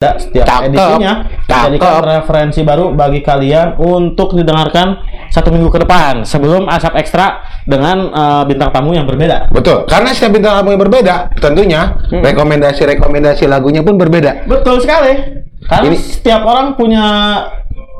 [0.00, 0.72] ada setiap Cakep.
[0.72, 1.12] edisinya
[1.44, 1.60] Cakep.
[1.68, 4.96] jadikan referensi baru bagi kalian untuk didengarkan
[5.28, 7.36] satu minggu ke depan sebelum asap ekstra
[7.68, 9.52] dengan eh, bintang tamu yang berbeda.
[9.52, 12.24] Betul, karena setiap bintang tamu yang berbeda, tentunya Hmm.
[12.24, 14.48] rekomendasi-rekomendasi lagunya pun berbeda.
[14.48, 15.20] Betul sekali.
[15.68, 17.04] Karena Ini- setiap orang punya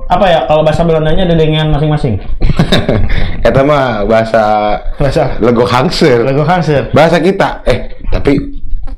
[0.08, 2.16] apa ya kalau bahasa Belandanya ada dengan masing-masing.
[3.44, 4.44] Kata mah bahasa
[4.96, 6.24] Bahasa lego hangser.
[6.24, 6.88] lagu Hansir.
[6.96, 7.60] Bahasa kita.
[7.68, 8.40] Eh, tapi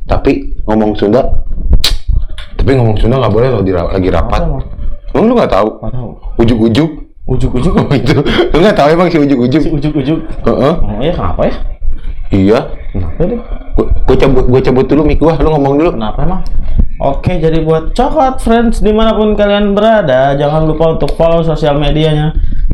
[0.07, 1.42] tapi ngomong Sunda
[2.63, 4.41] tapi ngomong Sunda nggak boleh loh lagi rapat.
[4.47, 4.63] Apa,
[5.11, 5.69] Emang lu nggak tahu?
[5.83, 6.11] Nggak tahu.
[6.39, 6.91] Ujuk-ujuk.
[7.27, 7.75] Ujuk-ujuk.
[7.75, 8.15] Oh, itu.
[8.55, 9.63] Lu nggak tahu emang si ujuk-ujuk?
[9.67, 10.19] Si ujuk-ujuk.
[10.47, 10.75] Heeh.
[10.79, 11.55] Oh iya kenapa ya?
[12.31, 12.59] Iya.
[12.95, 13.41] Kenapa deh?
[13.75, 15.91] Gua, gua cabut gua cabut dulu mik gua, lu ngomong dulu.
[15.99, 16.41] Kenapa emang?
[17.03, 21.75] Oke, jadi buat coklat friends di mana pun kalian berada, jangan lupa untuk follow sosial
[21.75, 22.31] medianya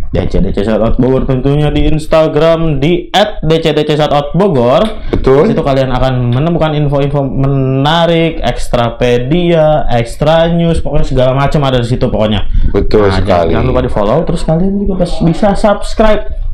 [0.08, 3.12] DCDC Shoutout Bogor tentunya di Instagram di
[3.44, 5.12] @dcdc_shoutout_bogor.
[5.12, 5.48] Betul.
[5.48, 11.88] Di situ kalian akan menemukan info-info menarik, ekstrapedia, extra news, pokoknya segala macam ada di
[11.88, 12.48] situ pokoknya.
[12.72, 13.52] Betul Nah, sekali.
[13.52, 16.47] Jangan lupa di follow, terus kalian juga bisa subscribe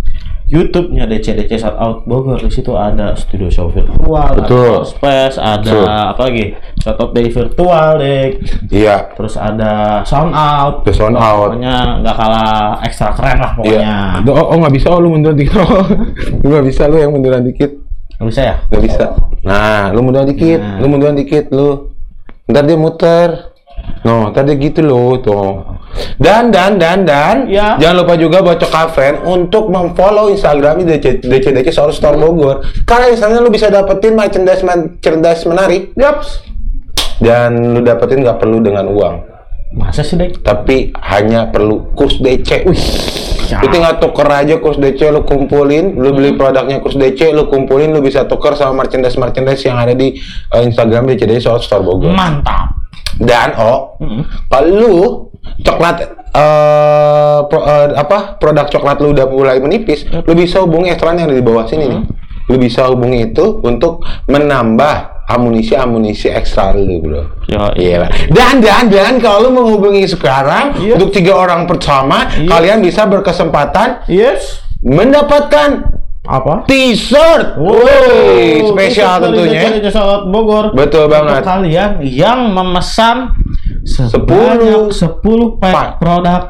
[0.55, 2.39] YouTube-nya DCDC Shoutout Bogor.
[2.39, 4.87] Di situ ada studio show virtual, Betul.
[4.87, 5.85] ada space, ada Betul.
[5.91, 6.45] apa lagi?
[6.79, 8.31] Shoutout Day virtual, dek.
[8.71, 8.97] Iya.
[9.19, 10.87] Terus ada sound out.
[10.87, 11.51] The sound out.
[11.59, 14.23] Pokoknya nggak kalah ekstra keren lah pokoknya.
[14.23, 14.31] Iya.
[14.31, 15.59] Oh, oh nggak bisa oh lu munduran dikit.
[15.65, 15.83] Oh,
[16.45, 17.71] lu nggak bisa lu yang munduran dikit.
[18.15, 18.55] Nggak bisa ya?
[18.71, 19.05] Nggak bisa.
[19.43, 20.79] Nah, lu munduran dikit, Nah.
[20.79, 21.91] lu munduran dikit lu.
[22.47, 23.29] Ntar dia muter.
[24.07, 25.65] No, ntar dia gitu loh tuh.
[26.17, 27.75] Dan dan dan dan Ya.
[27.77, 32.63] jangan lupa juga buat Coklat Friend untuk memfollow Instagram DC DCDC Store Store Bogor.
[32.83, 36.43] Karena di sana lu bisa dapetin merchandise merchandise menarik Yaps.
[37.17, 39.15] dan lu dapetin nggak perlu dengan uang,
[39.73, 40.39] Masa sih, dek?
[40.41, 42.67] tapi hanya perlu kurs DC.
[43.55, 47.91] Lu tinggal tuker aja kurs DC lu kumpulin, lu beli produknya kurs DC, lu kumpulin,
[47.91, 50.19] lu bisa tuker sama merchandise merchandise yang ada di
[50.51, 52.11] eh, Instagram DCD Store Store Bogor.
[52.11, 52.83] Mantap.
[53.15, 54.23] Dan oh, Mm-mm.
[54.49, 54.95] kalau lu
[55.61, 55.97] coklat
[56.35, 61.29] eh pro- eh, apa produk coklat lu udah mulai menipis, lu bisa hubungi ekstran yang
[61.29, 62.03] ada di bawah sini nih.
[62.45, 67.23] Lu bisa hubungi itu untuk menambah amunisi-amunisi ekstra lu, Bro.
[67.49, 68.13] Yo, Iya.
[68.29, 71.01] Dan dan dan kalau lu menghubungi sekarang Iya.
[71.01, 72.45] untuk tiga orang pertama, Iya.
[72.45, 74.61] kalian bisa berkesempatan Yes.
[74.85, 76.65] mendapatkan Apa?
[76.65, 77.57] t-shirt.
[77.57, 79.81] Woi, spesial tentunya.
[79.81, 79.89] ya.
[79.89, 80.73] Shoutout Bogor.
[80.73, 81.41] Betul banget.
[81.41, 83.33] Untuk kalian yang memesan.
[83.85, 85.89] Sebanyak 10 pack Pak.
[86.01, 86.43] produk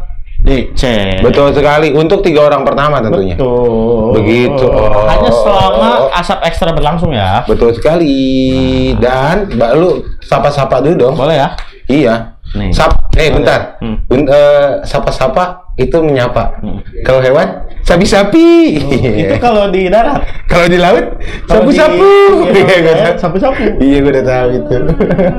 [0.45, 0.83] DC.
[1.25, 3.33] Betul sekali untuk tiga orang pertama tentunya.
[3.33, 4.13] Betul.
[4.21, 4.67] Begitu.
[4.69, 5.09] Oh.
[5.09, 5.91] Hanya selama
[6.21, 7.41] asap ekstra berlangsung ya.
[7.49, 8.93] Betul sekali.
[9.01, 11.15] Dan Mbak lu sapa-sapa dulu dong.
[11.17, 11.49] Boleh ya?
[11.89, 12.34] Iya.
[12.55, 12.71] Nih.
[12.71, 13.81] Sap, eh bentar.
[13.81, 13.99] Hmm.
[14.07, 16.61] Ben- eh, sapa-sapa itu menyapa.
[16.63, 16.79] Hmm.
[17.03, 18.79] Kalau hewan, sapi-sapi.
[19.27, 20.23] Itu kalau di darat.
[20.55, 21.19] Kalau di laut,
[21.51, 22.15] sapu-sapu.
[22.55, 23.15] iya, gua iya, tahu.
[23.19, 23.63] sapu-sapu.
[23.83, 24.77] Iya, gue udah tahu itu.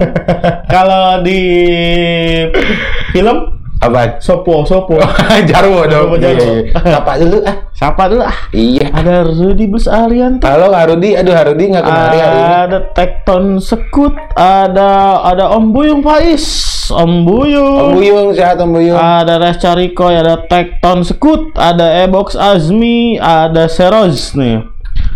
[0.76, 1.42] kalau di
[3.16, 3.55] film
[3.86, 4.18] Apa?
[4.18, 4.98] Sopo, Sopo.
[5.50, 6.18] Jarwo dong.
[6.18, 6.42] Jarwo.
[6.42, 6.94] Iya, iya.
[6.98, 7.56] Sapa dulu ah.
[7.76, 8.38] Siapa dulu ah?
[8.56, 8.88] Iya.
[8.96, 10.48] Ada Rudy Bus Arianto.
[10.48, 12.56] Halo Harudi, aduh Harudi nggak kemari hari ini.
[12.66, 16.46] Ada Tekton Sekut, ada ada Om Buyung Faiz,
[16.88, 17.76] Om Buyung.
[17.76, 18.96] Om Buyung sehat Om Buyung.
[18.96, 24.75] Ada Resca Rikoy, ada Tekton Sekut, ada Ebox Azmi, ada Seroz nih.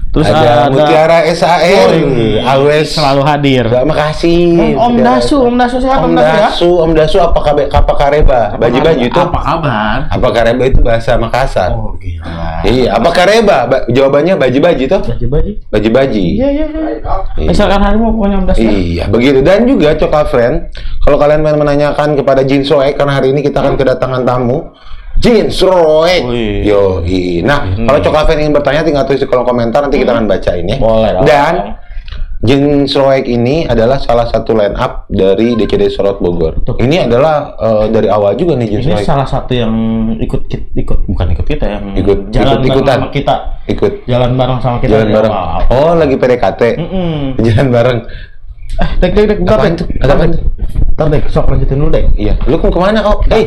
[0.10, 1.94] Terus ada, Mutiara SAR,
[2.42, 3.70] always selalu hadir.
[3.70, 4.74] Terima kasih.
[4.74, 5.38] Om Mutiara Dasu.
[5.46, 6.42] Om Dasu sehat, Om Om Dasu ya?
[6.50, 8.42] Dasu, Om Dasu apa kabe apa kareba?
[8.58, 9.20] Baju-baju itu.
[9.22, 9.98] Apa kabar?
[10.10, 11.78] Apa kareba itu bahasa Makassar?
[11.78, 12.66] Oh gila.
[12.66, 13.70] Iya, apa kareba?
[13.70, 15.02] Ba- jawabannya baju-baju tuh.
[15.14, 15.52] Baju-baju.
[15.70, 16.18] Baju-baju.
[16.18, 16.90] Iya iya iya.
[17.38, 17.50] Iya.
[17.54, 18.60] Misalkan harimau pokoknya Om Dasu.
[18.66, 18.72] ya?
[18.74, 19.40] Iya, begitu.
[19.46, 20.56] Dan juga Coklat Friend,
[21.06, 24.74] kalau kalian pengen menanyakan kepada Jin Soek, karena hari ini kita akan kedatangan tamu,
[25.20, 26.22] Jin Soek.
[26.26, 26.64] Wih.
[26.64, 27.04] Yo,
[27.44, 30.64] nah, kalau Coklat Friend ingin bertanya, tinggal tulis di kolom komentar, nanti kita akan bacain
[30.64, 30.78] ya.
[30.78, 31.24] Boleh dong.
[31.24, 31.54] Dan
[32.40, 36.56] Jin Soek ini adalah salah satu line up dari DCD Sorot Bogor.
[36.58, 36.80] Betul.
[36.80, 39.04] Ini adalah eh, dari awal juga nih Jin Ini Soek.
[39.04, 39.74] salah satu yang
[40.16, 42.80] ikut ikut bukan ikut kita yang Ikut- jalan ikut- ikutan.
[42.88, 43.36] bareng sama kita.
[43.68, 44.90] Ikut Jalan bareng sama kita.
[44.90, 45.34] jalan bareng.
[45.36, 45.62] awal.
[45.70, 46.62] Oh, lagi PDKT.
[46.80, 47.14] Mm-mm.
[47.46, 48.00] Jalan bareng.
[48.78, 49.82] Eh, dek dek dek, bentar dek.
[50.06, 50.44] apaan tuh?
[50.94, 52.06] Bentar dek, sok lanjutin dulu dek.
[52.14, 53.18] Iya, lu mau ke mana kok?
[53.34, 53.46] Eh,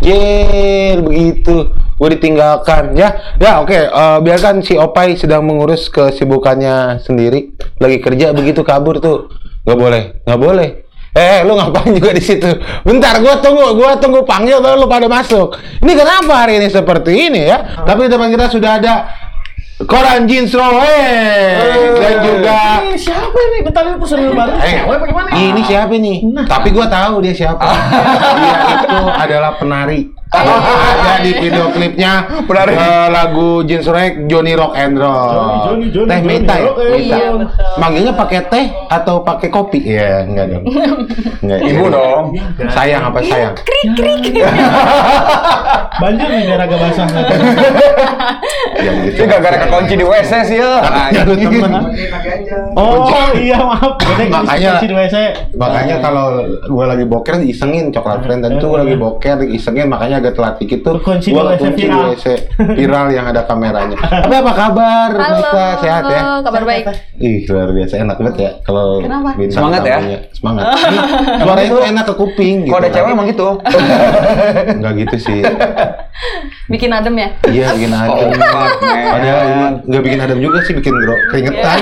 [0.00, 1.70] Jel, begitu.
[2.00, 2.96] Gue ditinggalkan.
[2.96, 3.76] Ya, ya oke.
[3.76, 7.52] eh, biarkan si Opai sedang mengurus kesibukannya sendiri.
[7.76, 9.28] Lagi kerja begitu kabur tuh.
[9.68, 10.88] Gak boleh, gak boleh.
[11.10, 12.46] Eh, lu ngapain juga di situ?
[12.86, 15.58] Bentar, gua tunggu, gua tunggu panggil baru lu pada masuk.
[15.82, 17.82] Ini kenapa hari ini seperti ini ya?
[17.82, 18.94] Tapi di depan kita sudah ada
[19.88, 21.00] Koran Jeans Rowe
[21.96, 23.58] dan juga Ini siapa ini?
[23.64, 24.52] Bentar ini personil baru.
[24.60, 25.28] Eh, Siapa bagaimana?
[25.32, 26.18] Ini siapa nih?
[26.28, 26.44] Nah.
[26.44, 27.64] Tapi gua tahu dia siapa.
[28.44, 34.94] dia itu adalah penari Ada di video klipnya eh, lagu Jeans Rek Johnny Rock and
[34.94, 35.10] Roll.
[35.66, 36.70] Johnny, Johnny, Johnny, teh Meta ya?
[36.70, 37.18] Meta.
[37.18, 37.50] Iya.
[37.82, 39.82] Manggilnya pakai teh atau pakai kopi?
[39.82, 40.70] Ya, enggak dong.
[41.42, 41.58] Enggak.
[41.66, 42.24] Ibu dong.
[42.70, 43.58] Sayang apa sayang?
[46.00, 47.06] Banjir nih biar agak basah.
[48.80, 49.20] Ya gitu.
[49.20, 50.80] Ini gara-gara kekunci di WC sih ya.
[51.12, 51.68] Ya, lu temen.
[52.72, 53.98] Oh iya maaf.
[54.32, 55.16] Makanya- kunci di WC.
[55.58, 60.32] Makanya kalau gue lagi boker isengin coklat friend dan tuh lagi boker isengin makanya agak
[60.36, 62.12] telat dikit tuh Kunci WC kunci di viral.
[62.12, 62.26] WC
[62.76, 63.98] viral yang ada kameranya.
[64.28, 65.08] Tapi apa kabar?
[65.16, 65.66] Halo, Mita?
[65.80, 66.20] sehat ya?
[66.44, 66.84] kabar baik.
[67.16, 69.00] Ih luar biasa enak banget ya kalau
[69.48, 69.98] Semangat ya?
[70.36, 70.64] Semangat.
[71.40, 72.72] Suaranya tuh enak ke kuping gitu.
[72.76, 73.48] Kalau ada cewek emang gitu.
[74.76, 75.40] Enggak gitu sih.
[76.68, 77.28] Bikin adem ya?
[77.48, 78.28] Iya bikin adem.
[78.36, 78.68] Oh.
[78.84, 80.94] Padahal ini nggak bikin adem juga sih bikin
[81.32, 81.78] keringetan.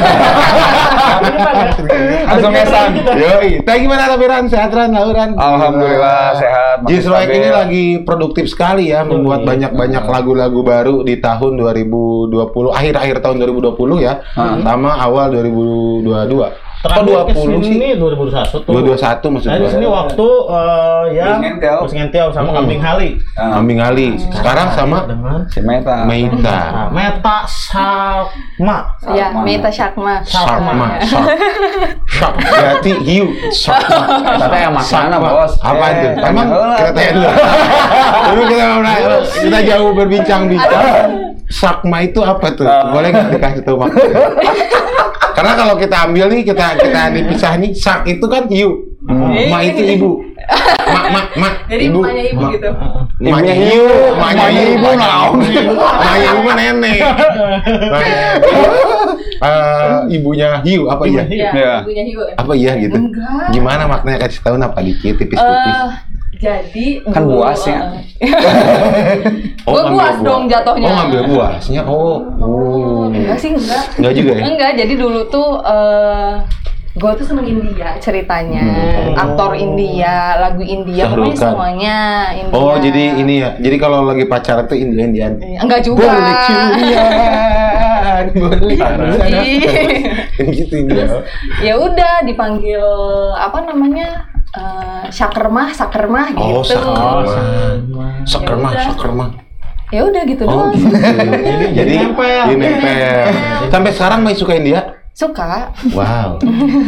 [2.29, 2.91] Langsung ngesan.
[3.19, 3.51] Yoi.
[3.65, 4.45] Teh gimana tapi Ran?
[4.47, 4.91] Sehat Ran?
[4.95, 5.35] Lau, Ran?
[5.35, 7.39] Alhamdulillah, sehat, masih Jis Roek stabil.
[7.41, 7.85] ini lagi
[8.29, 12.29] produktif sekali ya membuat banyak-banyak lagu-lagu baru di tahun 2020
[12.77, 14.21] akhir-akhir tahun 2020 ya.
[14.37, 16.68] Sama awal 2022.
[16.79, 17.51] Terakhir 20 sih?
[17.59, 18.71] ke sini 2021 tuh.
[18.71, 21.39] 2021 maksud Nah, di sini waktu eh, yang
[21.83, 23.11] Bus Ngentel sama Kambing Hali.
[23.35, 24.09] Ah, Kambing Ali.
[24.31, 26.07] Sekarang sama dengan si Meta.
[26.07, 26.59] Meita.
[26.71, 28.79] Nah, Meta Sama.
[29.11, 29.43] Ya, Salma.
[29.43, 30.15] Meta Syakma.
[30.23, 30.87] Sharma.
[31.03, 31.29] Shark.
[32.07, 32.35] Shark.
[32.39, 33.27] Berarti hiu.
[33.51, 34.39] Sharma.
[34.39, 35.19] Tapi yang mana, Sharma.
[35.19, 35.53] Bos?
[35.59, 36.09] Apa Eh, itu?
[36.23, 36.47] Emang
[36.79, 37.29] kita tanya dulu.
[38.29, 38.65] Dulu kita
[39.43, 41.28] kita jauh berbincang-bincang.
[41.49, 42.65] Sakma itu apa tuh?
[42.65, 42.93] Ah.
[42.93, 43.91] Boleh nggak dikasih tahu mak?
[45.39, 48.91] Karena kalau kita ambil nih, kita kita dipisah nih, sak itu kan hiu,
[49.47, 50.19] ma itu ibu,
[50.91, 52.71] mak mak mak Jadi ibu, bukannya ibu Ma- gitu.
[53.23, 53.87] Maknya hiu,
[54.19, 55.39] maknya ibu, naon?
[55.79, 56.99] Maknya ibu mah nenek.
[57.95, 58.63] Maknya ibu,
[59.39, 61.23] eh, ibunya hiu apa ya?
[61.23, 61.75] Iya, Iya.
[61.87, 62.21] ibunya Hiu.
[62.35, 62.99] Apa iya gitu?
[62.99, 63.47] Enggak.
[63.55, 65.77] Gimana maknanya kasih tahu apa dikit tipis-tipis?
[65.79, 65.89] Eh,
[66.39, 67.79] jadi Kan buasnya.
[68.17, 68.31] eh,
[69.65, 70.25] Gua ngambil buas buah.
[70.25, 70.87] dong jatuhnya.
[70.87, 71.81] Oh, ngambil buasnya.
[71.83, 72.17] Oh.
[72.39, 73.03] Oh.
[73.09, 73.85] Enggak sih, enggak.
[73.95, 74.45] Enggak juga ya?
[74.47, 76.33] Enggak, jadi dulu tuh eh
[76.91, 79.15] gue tuh seneng India ceritanya, Hmm.
[79.15, 81.97] aktor India, lagu India, pokoknya semuanya
[82.33, 82.51] India.
[82.53, 83.55] Oh, jadi ini ya.
[83.57, 85.39] Jadi kalau lagi pacaran tuh Indian-Indian.
[85.59, 86.11] enggak juga.
[86.11, 88.77] Boleh curian, boleh
[90.59, 91.07] gitu India.
[91.61, 92.83] ya udah dipanggil
[93.37, 96.73] apa namanya eh syakermah, sakermah Oh, gitu.
[96.73, 98.25] sakermah.
[98.25, 98.85] Seker mah, udah.
[98.87, 99.29] seker mah.
[99.89, 100.73] Ya udah gitu Oh, doang.
[100.75, 100.93] gitu.
[100.93, 102.45] Jadi- jadi nempel.
[102.47, 103.25] Jadi nempel.
[103.69, 104.81] Sampai sekarang masih suka India?
[105.19, 106.39] Suka, Wow.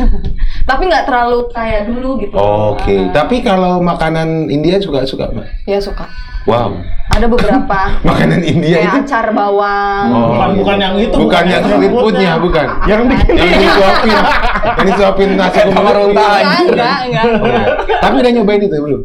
[0.70, 2.30] tapi nggak terlalu kayak dulu gitu.
[2.38, 3.10] Oke.
[3.10, 5.66] Ah, Tapi kalau makanan India suka suka, Mbak?
[5.66, 6.06] ya suka.
[6.46, 6.78] Wow.
[7.10, 10.06] Ada beberapa Makanan India kayak itu acar bawang.
[10.14, 10.26] Oh.
[10.30, 11.16] Bukan bukan yang itu.
[11.18, 12.66] bukan yang street foodnya, bukan.
[12.86, 14.14] Yang bikin Yang disuapin,
[14.78, 16.06] yang disuapin nasi runtal.
[16.06, 16.38] Enggak,
[16.70, 17.66] enggak, enggak, enggak.
[17.98, 19.00] Tapi udah nyobain itu belum?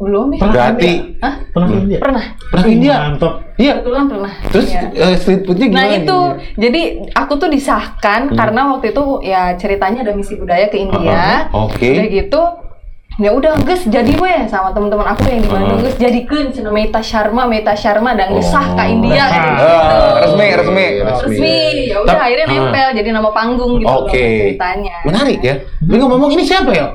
[0.00, 0.40] Belum ya?
[0.42, 1.34] Berarti Hah?
[1.46, 1.98] pernah ke India.
[2.00, 2.24] Pernah.
[2.42, 2.94] pernah ke India?
[3.04, 3.32] Mantap.
[3.54, 3.72] Iya.
[3.76, 4.32] Kebetulan pernah.
[4.48, 4.80] Terus Iya.
[4.90, 5.78] eh, street foodnya gimana?
[5.78, 6.58] Nah itu, di India?
[6.58, 6.82] jadi
[7.14, 8.34] aku tuh disahkan Hmm.
[8.34, 11.44] karena waktu itu ya ceritanya ada misi budaya ke India.
[11.46, 11.68] Uh-huh.
[11.68, 11.92] Oke.
[11.92, 12.42] Udah gitu,
[13.18, 15.84] ya udah Gus jadi gue sama teman-teman aku yang di Bandung Uh-huh.
[15.84, 18.88] Gus jadikan cina Meta Sharma Meta Sharma dan gesah ke Oh.
[18.88, 19.36] India Nah.
[19.36, 19.64] gitu.
[19.68, 20.86] Ah, resmi, resmi.
[21.04, 21.56] resmi
[21.86, 22.52] ya udah akhirnya ah.
[22.56, 24.24] nempel jadi nama panggung gitu loh Oke.
[24.48, 25.54] ceritanya Menarik ya.
[25.82, 26.88] Lu ngomong ini siapa ya?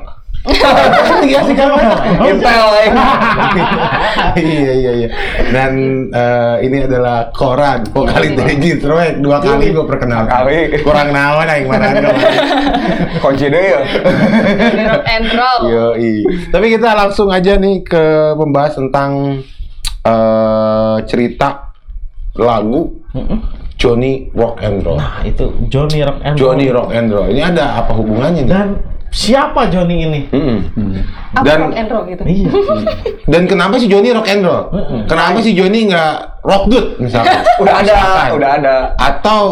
[0.46, 1.68] Iya sih kan
[2.22, 2.90] Intel ya.
[4.38, 5.08] iya iya iya.
[5.50, 5.72] Dan
[6.14, 9.18] eh, ini adalah Koran, vokalis dari Jitroek.
[9.18, 10.30] Dua kali gue perkenalkan.
[10.30, 10.58] Kali.
[10.86, 11.98] Kurang naon aing mana
[13.22, 13.80] Kunci deh ya.
[15.18, 16.14] And roll Yoi.
[16.54, 19.42] Tapi kita langsung aja nih ke membahas tentang
[20.06, 21.74] eh, cerita
[22.38, 23.02] lagu
[23.76, 24.96] Johnny Rock and Roll.
[24.96, 27.28] Nah, itu Johnny Rock and Johnny Rock and Roll.
[27.28, 28.52] Ini ada apa hubungannya nih?
[28.52, 28.68] Dan
[29.16, 30.20] siapa Johnny ini?
[30.28, 31.00] Mm-mm.
[31.32, 32.50] apa Dan rock and roll gitu Iya.
[33.32, 34.68] dan kenapa sih Johnny rock and roll?
[34.70, 35.00] Mm-mm.
[35.04, 37.40] Kenapa sih Johnny nggak rock good misalnya?
[37.62, 38.28] Udah ada, Misalkan.
[38.36, 38.76] udah ada.
[38.94, 39.44] Atau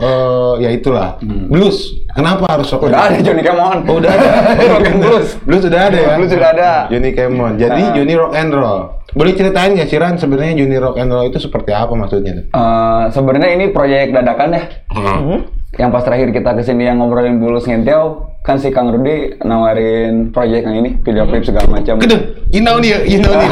[0.00, 2.00] eh, ya itulah blues.
[2.10, 3.78] Kenapa harus rock Udah ada Johnny Kemon.
[3.86, 4.28] Oh, udah ada.
[4.72, 5.28] Rock and blues.
[5.40, 6.14] Blues sudah ada ya?
[6.16, 6.70] Blues sudah ada.
[6.88, 7.52] Johnny Kemon.
[7.54, 7.92] Jadi Nah.
[7.94, 8.80] Johnny rock and roll.
[9.10, 12.46] Boleh ceritain nggak sih Ran sebenarnya Johnny rock and roll itu seperti apa maksudnya?
[12.46, 14.62] Eh, sebenarnya ini proyek dadakan ya.
[14.90, 15.40] Hmm?
[15.80, 20.28] Yang pas terakhir kita ke sini yang ngobrolin bulus ngenteo, kan si Kang Rudi nawarin
[20.28, 21.96] proyek yang ini, video klip segala macam.
[21.96, 22.20] Kedeng,
[22.52, 23.48] you know nih, you know nih,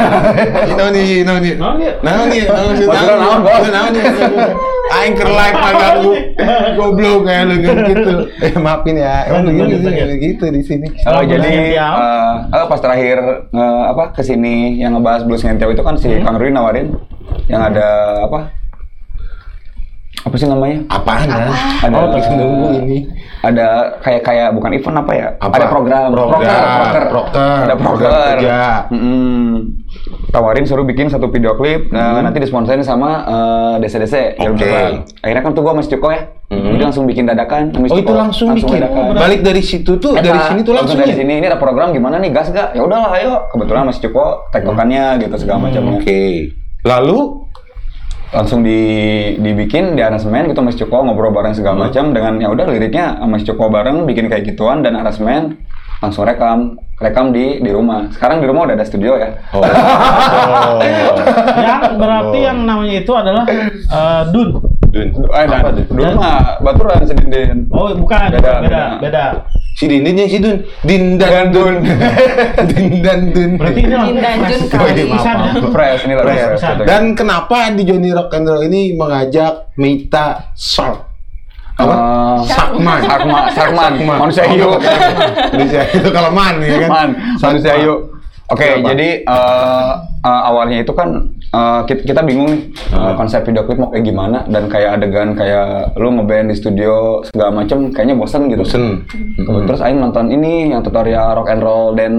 [0.69, 1.93] you know nih, you know nih, Naon dia?
[2.05, 3.65] Naon nih, naon nih, Maksudnya naon, Bos?
[3.73, 4.03] naon nih,
[4.89, 6.11] Aing ker live agak lu
[6.77, 8.13] goblok kayak lu gitu.
[8.45, 10.17] Eh maafin ya, emang Lanjut, gitu, lanjut.
[10.17, 10.87] gitu di sini.
[11.09, 13.17] Oh, Selama jadi eh, eh, pas terakhir
[13.53, 16.93] eh, apa ke sini yang ngebahas blues ngenteo itu kan si Kang Rudi nawarin
[17.49, 17.85] yang ada
[18.25, 18.49] apa
[20.19, 20.77] apa sih namanya?
[20.87, 21.47] Apaan ya?
[21.79, 22.97] Ada Oh, Lagi nunggu ini.
[23.39, 23.67] ada
[23.99, 25.27] kayak kayak bukan event apa ya?
[25.37, 25.53] Apa?
[25.53, 26.43] Ada program, Program,
[26.75, 28.59] proker, proker, ada program kerja.
[28.89, 29.79] Mm-mm.
[30.29, 34.61] Tawarin suruh bikin satu video klip, nah, nanti disponsorin sama eh, DC-DC Jarum Oke.
[34.61, 34.93] Terbang.
[35.19, 37.63] Akhirnya kan tuh gua sama Ciko ya, jadi langsung bikin dadakan.
[37.71, 38.11] sama Oh itu Ciko.
[38.13, 38.75] langsung bikin.
[38.77, 39.03] dadakan.
[39.15, 40.97] Balik dari situ tuh, Eta, dari sini tuh langsung.
[40.97, 41.17] dari ya?
[41.17, 42.73] sini ini ada program gimana nih gas gak?
[42.73, 43.47] Ya udahlah ayo.
[43.49, 45.97] Kebetulan Mas Ciko tektokannya gitu segala macamnya.
[45.97, 46.53] Oke.
[46.81, 47.49] Lalu
[48.29, 48.77] langsung di
[49.35, 53.41] dibikin di aransemen gitu Mas Coko ngobrol bareng segala macam dengan ya udah liriknya Mas
[53.41, 55.57] Coko bareng bikin kayak gituan dan aransemen
[55.99, 59.59] langsung rekam rekam di di rumah sekarang di rumah udah ada studio ya Oh.
[59.65, 60.79] oh.
[61.57, 62.47] yang berarti Oh.
[62.53, 64.61] yang namanya itu adalah eh, Dun.
[64.89, 65.07] Dun.
[65.11, 65.83] eh Apa tuh?
[65.89, 68.83] dulu mah baturan sedindin Oh, bukan, Beda, beda, beda.
[69.01, 69.25] beda.
[69.79, 70.59] Si Dindin ya si Dun.
[70.83, 71.79] Dindan Dun.
[72.75, 73.55] Dindan Dun.
[73.55, 74.67] Berarti ini Dindan fresh.
[74.67, 75.03] kali.
[75.71, 76.83] Fresh ini gitu.
[76.83, 81.07] Dan kenapa di Johnny Rock and Roll ini mengajak Mita Shark?
[81.79, 81.95] Apa?
[81.95, 82.99] Eh, Sarkman.
[83.07, 84.75] Sarkman, Sarkman, manusia hiu.
[85.55, 86.89] Manusia itu kalau man ya kan?
[86.91, 87.09] Man,
[87.39, 88.18] manusia hiu.
[88.49, 88.97] Oke, Kenapa?
[88.97, 89.91] jadi eh,
[90.25, 91.21] eh, awalnya itu kan
[91.53, 92.61] eh, kita, kita bingung nih
[92.97, 97.21] eh, konsep video klip mau kayak gimana dan kayak adegan kayak lu ngeband di studio
[97.29, 98.65] segala macem kayaknya bosen gitu.
[98.65, 99.05] Bosen.
[99.37, 99.69] Hmm.
[99.69, 102.13] Terus Aing nonton ini yang tutorial rock and roll dan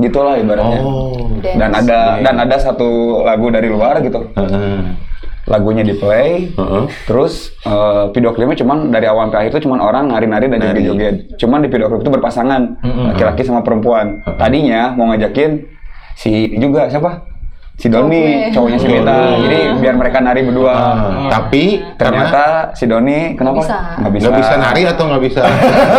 [0.00, 0.80] gitulah ibaratnya.
[0.80, 1.28] Oh.
[1.44, 4.24] Dan ada dan ada satu lagu dari luar gitu.
[4.40, 4.96] Heeh.
[5.44, 6.84] Lagunya di play, Heeh.
[7.04, 10.80] Terus eh, video klipnya cuman dari awal sampai akhir itu cuman orang nari-nari dan Nari.
[10.80, 11.36] joget-joget.
[11.36, 12.80] Cuman di video klip itu berpasangan
[13.12, 14.24] laki-laki sama perempuan.
[14.40, 15.73] Tadinya mau ngajakin
[16.14, 17.34] si juga siapa?
[17.74, 18.54] Si Doni, Cowoknya.
[18.54, 19.16] cowoknya si Meta.
[19.34, 20.70] Jadi biar mereka nari berdua.
[20.70, 23.58] Ah, tapi karena Ternyata si Doni kenapa?
[23.58, 23.76] bisa.
[23.98, 24.22] Nggak bisa.
[24.22, 25.42] nggak bisa nari atau nggak bisa.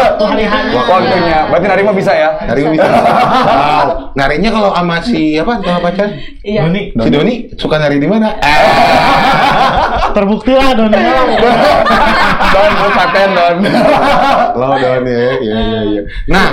[0.80, 1.40] Waktunya.
[1.52, 2.30] Berarti nari mah bisa ya?
[2.48, 3.88] nari nggak bisa wow.
[4.16, 6.08] narinya kalau sama si apa sama pacar
[6.42, 6.62] Iya.
[6.64, 6.82] Doni.
[6.96, 8.32] si Doni suka nari di mana
[10.16, 10.96] Terbukti lah Doni.
[12.56, 13.56] Don, don paten don.
[14.56, 16.48] lo Doni ya iya iya iya nah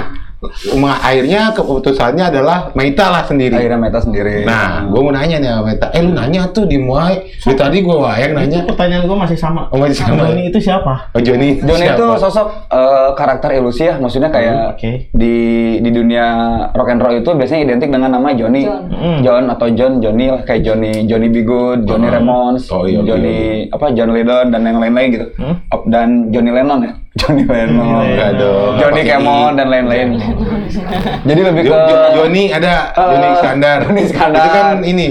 [0.93, 4.43] akhirnya keputusannya adalah Maita lah sendiri Akhirnya Meta sendiri.
[4.43, 7.79] nah gue mau nanya nih sama Maita eh lu nanya tuh di Muay di tadi
[7.79, 9.69] gue wayang nanya Itu pertanyaan gue masih sama.
[9.69, 10.27] Oh, masih sama.
[10.27, 11.11] Doni itu siapa?
[11.11, 14.91] oh Joni John itu sosok eh, karakter ilusi ya, maksudnya kayak Hmm, oke.
[15.13, 15.37] di
[15.79, 16.27] di dunia
[16.71, 18.85] rock and roll itu biasanya identik dengan nama Johnny, John.
[18.89, 19.19] Hmm.
[19.23, 21.43] John atau John, Johnny lah kayak Johnny, Johnny B.
[21.43, 22.17] Good, Johnny Hmm.
[22.19, 25.57] Ramones, Oh, iya, Johnny apa John Lennon dan yang lain-lain gitu, Hmm?
[25.85, 28.05] Dan Johnny Lennon ya, Johnny Lennon.
[28.79, 29.53] Johnny I.
[29.53, 30.09] dan lain-lain.
[31.29, 32.73] Jadi lebih ke Jo- Joni ada.
[32.91, 33.79] Eh, Joni Iskandar.
[33.85, 34.41] Joni Iskandar.
[34.41, 35.07] itu kan ini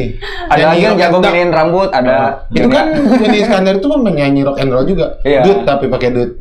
[0.45, 4.57] ada lagi yang jago giniin rambut, ada itu kan Joni Iskandar itu kan menyanyi rock
[4.57, 5.17] and roll juga.
[5.21, 5.41] Iya.
[5.41, 6.31] dut tapi pakai dut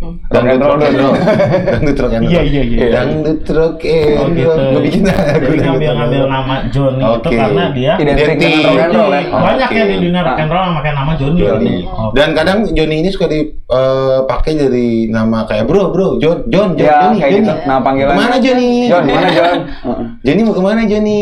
[0.00, 2.86] Roll, rock and roll dangdut rock and roll Iya, iya, iya.
[2.90, 4.48] dangdut rock and Oh gitu.
[4.48, 6.24] roll gue bikin lagu and roll.
[6.26, 7.36] nama Johnny itu Oke.
[7.36, 9.22] karena dia identik dengan rock and roll ya.
[9.28, 9.90] banyak ya Oke.
[9.90, 11.38] di dunia rock and roll yang pakai nama Johnny.
[11.38, 11.76] Joni.
[11.84, 12.10] Oh.
[12.10, 16.96] Dan kadang Joni ini suka dipakai jadi nama kayak bro, bro, John, John, John, Ya,
[17.02, 17.44] Johnny, kayak Johnny.
[17.44, 17.54] gitu.
[17.66, 18.08] Nah, panggilan.
[18.08, 18.70] Ke mana Johnny?
[18.86, 19.58] John, mana John?
[19.68, 20.04] Heeh.
[20.22, 21.20] Johnny mau ke mana Johnny?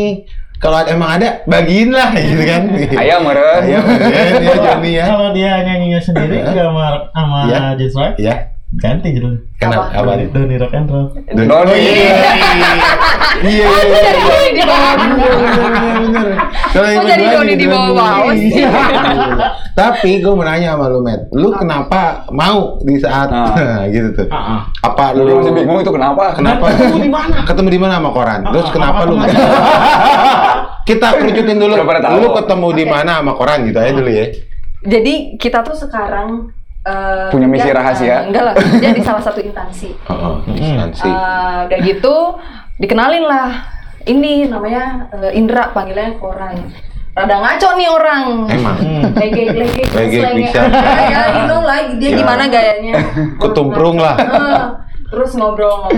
[0.57, 2.61] Kalau ada- emang ada, bagiin lah, gitu kan?
[2.93, 3.59] Ayo meren.
[3.61, 5.05] Ayo, ya, ya Johnny ya.
[5.05, 7.59] Kalau dia nyanyinya sendiri nggak sama sama Iya.
[7.75, 8.35] Just Right, Ya,
[8.79, 9.41] ganti judulnya.
[9.59, 9.91] kenapa?
[9.91, 10.11] Apa?
[10.15, 10.31] Apa?
[10.31, 11.07] Doni, Rock and Roll.
[11.35, 11.51] Doni.
[11.51, 12.15] Oh, iya.
[13.39, 14.11] Iya, iya, iya.
[14.19, 14.93] Doni di bawah.
[16.69, 17.65] Kalau yang Kok jadi berdua Doni di?
[18.55, 18.69] Iya.
[19.75, 21.21] Tapi gue mau nanya sama lu, Matt.
[21.31, 23.85] Lu kenapa mau di saat Nah.
[23.93, 24.27] gitu tuh?
[24.31, 24.59] Ah, ah.
[24.83, 26.35] Apa Lu lu masih bingung itu kenapa?
[26.35, 26.65] Kenapa?
[26.73, 27.37] Ketemu di mana?
[27.45, 28.39] Ketemu di mana sama koran?
[28.49, 29.15] Terus Ah, kenapa apa lu?
[30.89, 31.73] Kita kerucutin dulu.
[32.17, 34.25] Lu ketemu di mana sama koran gitu aja dulu ya.
[34.79, 38.07] Jadi kita tuh sekarang eh, Punya misi rahasia?
[38.07, 39.89] eh, enggak lah, kerja di salah satu instansi.
[39.99, 40.55] Heeh, Hmm.
[40.55, 41.05] instansi.
[41.05, 42.15] Eh, udah gitu
[42.77, 43.49] dikenalin lah.
[44.01, 46.55] Ini namanya eh, Indra, panggilannya Koran.
[47.09, 48.23] Rada ngaco nih orang.
[48.47, 48.77] Emang.
[49.13, 50.39] Lege, lege, Lege, slangnya.
[50.39, 50.61] bisa.
[51.09, 52.15] Ya, you know lah, dia Ya.
[52.15, 52.93] gimana gayanya.
[53.35, 54.15] Ketumprung lah.
[54.15, 54.63] Eh,
[55.09, 55.89] terus ngobrol-ngobrol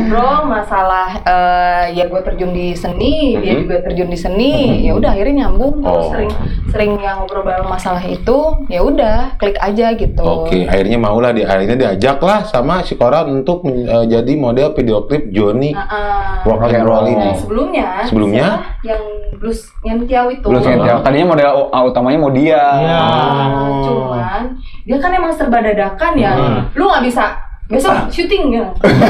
[0.45, 3.61] masalah eh, ya gue terjun di seni, dia Mhm.
[3.61, 4.53] juga terjun di seni.
[4.81, 6.09] Ya udah akhirnya nyambung terus Oh.
[6.09, 6.31] sering
[6.67, 10.23] sering yang ngobrol bareng masalah itu, ya udah klik aja gitu.
[10.23, 15.03] Oke, akhirnya maulah di akhirnya diajak lah sama si koran untuk eh, jadi model video
[15.03, 16.47] klip Joni Ah, ah.
[16.47, 17.29] Rock and Roll ini.
[17.35, 18.47] sebelumnya, Sebelumnya?
[18.81, 19.03] yang
[19.35, 20.45] blues yang tiaw itu.
[20.45, 20.97] Belum sentil.
[21.01, 22.63] Tadinya model u- utamanya mau dia.
[22.79, 22.95] Iya.
[22.95, 23.47] Ah,
[23.81, 24.41] cuman
[24.81, 26.31] dia kan emang serba dadakan ya.
[26.31, 26.59] Hmm.
[26.71, 27.35] Lu nggak bisa
[27.71, 28.03] besok Ah.
[28.07, 28.65] syuting ya.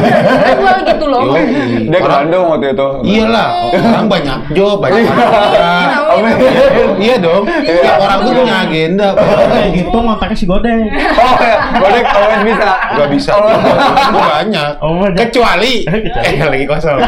[0.62, 1.34] Gua gitu loh.
[1.34, 1.42] Dia
[1.92, 2.88] ke Orang- Bandung waktu itu.
[3.04, 5.68] Iyalah, orang banyak job, banyak agenda.
[6.12, 6.36] Amin.
[6.98, 7.44] Iya dong.
[7.50, 9.08] Tiap orang tuh punya agenda.
[9.76, 10.70] Gitu ngontaknya si Gode.
[10.94, 12.70] Oh ya, boleh always bisa.
[12.94, 13.32] Gak bisa.
[13.34, 13.50] Oh.
[14.14, 14.72] banyak.
[14.78, 15.18] Oh, banyak.
[15.20, 15.74] Kecuali
[16.28, 17.00] eh lagi kosong.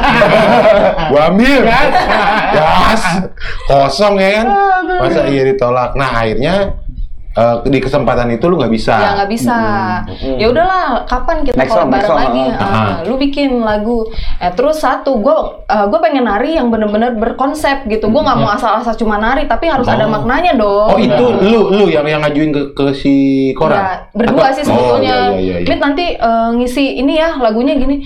[1.07, 1.62] Gua ambil.
[2.50, 3.03] Gas.
[3.65, 4.48] Kosong ya kan.
[5.00, 5.93] Masa iya ditolak.
[5.93, 6.74] Nah, akhirnya
[7.33, 8.95] eh, di kesempatan itu lu nggak bisa.
[8.95, 9.57] Ya nggak bisa.
[10.37, 12.43] Ya udahlah, kapan kita Next song, bareng lagi?
[12.53, 12.61] ah.
[12.61, 14.05] Ah, lu bikin lagu.
[14.37, 18.07] Eh, terus satu, gue gue pengen nari yang bener-bener berkonsep gitu.
[18.07, 20.93] Gue nggak mau asal-asal cuma nari, tapi harus ada maknanya dong.
[20.93, 23.13] Oh itu lu lu yang yang ngajuin ke ke si
[23.53, 23.77] Koran?
[23.77, 25.15] Ya, berdua Atau- sih sebetulnya.
[25.33, 25.67] Oh, iya, iya, iya.
[25.67, 28.05] Mit nanti eh, ngisi ini ya lagunya gini.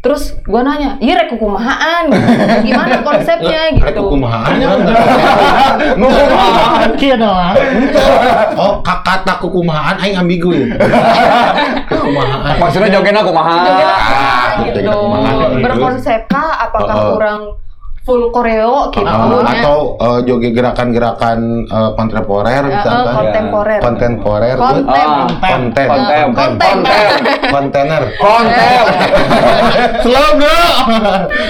[0.00, 2.08] Terus gue nanya, iya rek kumahaan,
[2.64, 3.84] gimana konsepnya gitu.
[3.84, 4.56] Rek kumahaan.
[7.00, 7.36] Iya dong.
[8.56, 10.72] Oh, ka- kata kumahaan aing ambigu ya.
[11.90, 12.56] kumahaan.
[12.56, 13.60] Maksudnya joget aku mahal.
[13.62, 13.96] Joget Ah,
[14.56, 14.88] apa gitu.
[14.88, 15.60] kumahaan.
[15.60, 16.48] Berkonsepkah?
[16.60, 17.12] Apakah Oh, oh.
[17.16, 17.40] kurang
[18.00, 19.04] full koreo gitu?
[19.04, 19.60] Ah, ya?
[19.60, 23.14] atau eh, joget gerakan-gerakan eh, kontemporer eh, misalkan.
[23.14, 23.78] kontemporer.
[23.78, 24.56] Kontemporer.
[24.56, 25.06] Kontem.
[25.06, 25.86] Ah, Konten.
[25.86, 26.26] Kontem.
[26.32, 26.76] Kontem.
[27.50, 28.02] Kontainer.
[28.16, 28.84] Kontem.
[30.04, 30.62] Slow bro.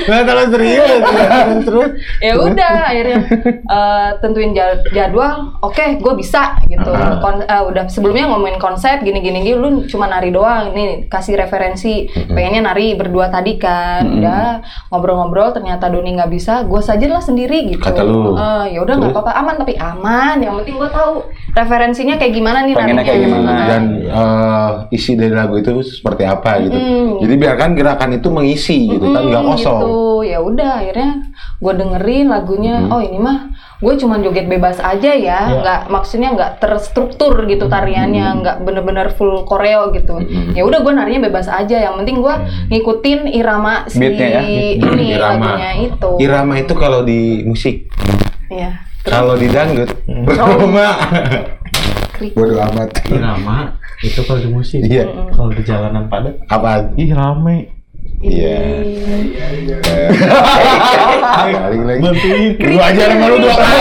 [0.04, 1.02] Nggak terlalu serius.
[1.62, 1.90] Terus.
[2.20, 3.18] ya udah akhirnya
[3.62, 7.16] eh, tentuin ja- jadwal oke gue bisa gitu Ah.
[7.18, 11.36] Kon- eh, udah sebelumnya ngomongin konsep gini gini gini lu cuma nari doang nih kasih
[11.36, 17.20] referensi pengennya nari berdua tadi kan udah ngobrol-ngobrol ternyata Doni nggak bisa gue saja lah
[17.20, 18.32] sendiri gitu Kata lu.
[18.32, 21.12] Eh, ya udah nggak apa-apa aman tapi aman yang penting gue tahu
[21.50, 23.50] referensinya kayak gimana nih Pengennya kayak gimana.
[23.66, 26.74] dan eh, isi dari lagu itu seperti apa gitu.
[26.74, 27.10] Mm.
[27.20, 29.80] Jadi biarkan gerakan itu mengisi gitu kan, nggak Mm, kosong.
[29.80, 29.98] Gitu.
[30.26, 31.10] Ya udah akhirnya
[31.56, 32.74] gue dengerin lagunya.
[32.86, 33.38] Oh ini mah
[33.80, 39.42] gue cuma joget bebas aja ya, nggak maksudnya nggak terstruktur gitu tariannya, nggak bener-bener full
[39.42, 40.20] koreo gitu.
[40.52, 41.80] Ya udah gue narinya bebas aja.
[41.80, 42.34] Yang penting gue
[42.68, 45.56] ngikutin irama si Beatnya ya, ini Irama.
[45.56, 46.10] lagunya itu.
[46.20, 47.88] Irama itu kalau di musik,
[48.52, 48.84] Iya.
[49.00, 49.88] kalau di dangdut,
[50.28, 50.88] Roma.
[52.12, 52.36] Krik.
[52.36, 53.00] Bodoh amat.
[53.08, 54.84] Irama itu kalau di musik.
[54.84, 55.08] Iya.
[55.32, 56.92] Kalau di jalanan padat, Apa?
[57.00, 57.79] ih rame.
[58.20, 58.84] Iya.
[61.40, 62.00] Balik lagi.
[62.02, 62.50] Bantuin.
[62.60, 63.80] Lu aja sama lu dua kali.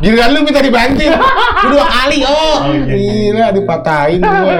[0.00, 1.12] Giliran lu minta dibanting.
[1.12, 2.56] Lu dua kali, oh.
[2.84, 4.54] Gila dipatahin gua.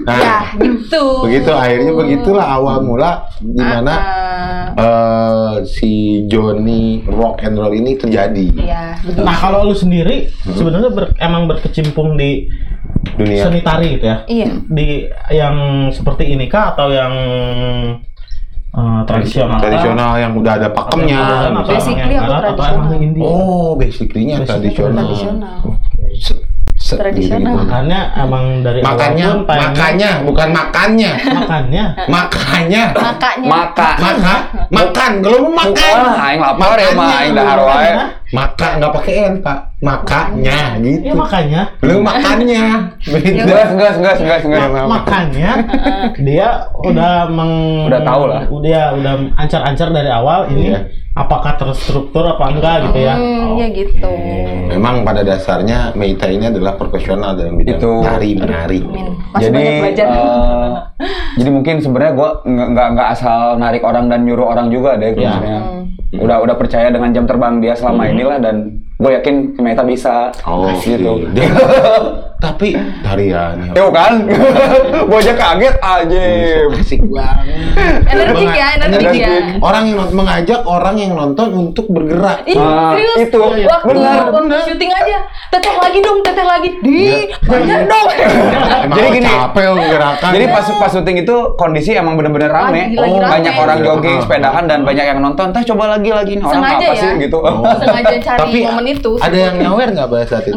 [0.00, 1.04] Nah, Ya gitu.
[1.22, 3.94] begitu akhirnya begitulah awal mula di mana
[4.74, 5.90] eh, si
[6.26, 8.84] Johnny rock and roll ini terjadi Iya.
[9.16, 12.48] Nah kalau lu sendiri sebenarnya ber- emang berkecimpung di
[13.16, 14.16] dunia seni tari gitu ya?
[14.28, 14.50] Iya.
[14.68, 14.88] Di
[15.32, 15.56] yang
[15.90, 17.12] seperti ini kah atau yang
[18.70, 19.58] eh, tradisional?
[19.58, 21.18] tradisional yang udah ada pakemnya.
[21.18, 23.24] Atau yang Basically yang aku tradisional.
[23.24, 25.06] Oh, basically-nya Basically tradisional.
[25.08, 25.56] Tradisional.
[26.80, 27.60] Se- Tradisional.
[27.60, 31.12] Makanya emang dari awal Makanya, makanya, bukan makannya.
[31.28, 32.84] makanya Makanya.
[32.96, 33.44] Makanya.
[33.44, 33.90] Maka.
[34.00, 34.34] Maka,
[34.72, 35.10] makan.
[35.20, 35.92] Kalau mau makan.
[36.00, 37.92] Ah, aing lapar ya mah aing dahar wae.
[38.30, 39.58] Maka nggak pakai n pak.
[39.80, 41.16] Makanya ya gitu.
[41.16, 42.94] makanya Lu makannya.
[43.02, 43.42] Beda.
[43.42, 44.68] Gas, gas, gas, gas, gas.
[44.68, 45.50] Iya, makanya
[46.16, 47.52] dia udah meng
[47.84, 48.42] Udah tahu lah.
[48.46, 50.80] udah udah ancar-ancar dari awal ini Iya.
[51.12, 54.10] apakah terstruktur apa enggak gitu ya Hmm, ya gitu.
[54.68, 57.92] Memang pada dasarnya Meita ini adalah profesional dalam bidang Itu.
[58.00, 58.80] tari menari.
[59.34, 60.70] Jadi eh,
[61.40, 65.34] jadi mungkin sebenarnya gue nggak nggak asal narik orang dan nyuruh orang juga deh Ya.
[66.10, 70.34] Maksudnya udah udah percaya dengan jam terbang dia selama inilah dan gue yakin Meta bisa.
[70.42, 71.26] Oh, gitu.
[71.30, 71.40] gitu.
[72.40, 72.72] Tapi
[73.04, 74.24] tariannya Tuh kan,
[75.08, 76.22] gue aja kaget aja.
[76.72, 77.76] asik banget.
[78.06, 79.28] Energik ya, energik ya.
[79.60, 82.40] Orang yang mengajak orang yang nonton untuk bergerak.
[82.44, 83.28] Ih, Ah, serius.
[83.28, 83.36] itu.
[83.38, 84.60] Waktu, Benar, waktu benar.
[84.64, 85.16] syuting aja.
[85.50, 86.68] Teteh lagi dong, teteh lagi.
[86.80, 87.36] Di, Iya.
[87.40, 88.06] banyak dong.
[88.84, 89.28] Emang Jadi gini.
[89.28, 90.30] capek gerakan.
[90.32, 92.96] Jadi pas pas syuting itu kondisi emang bener-bener rame.
[92.96, 93.30] Oh, rame.
[93.30, 94.22] banyak orang jogging, Ah.
[94.24, 95.52] sepedahan dan banyak yang nonton.
[95.52, 97.02] Tah coba lagi lagi Ini orang Sengaja apa ya.
[97.04, 97.38] sih gitu.
[97.78, 99.12] Sengaja cari Tapi momen itu.
[99.18, 100.56] ada yang nyawer nggak pada saat itu?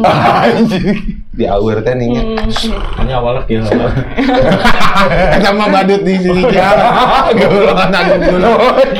[1.34, 2.08] Di awer teh nih.
[2.14, 2.38] Hmm,
[3.02, 3.66] ini awalnya gitu
[5.44, 6.90] Sama badut di sini jalan.
[7.38, 8.50] Goblok anak dulu.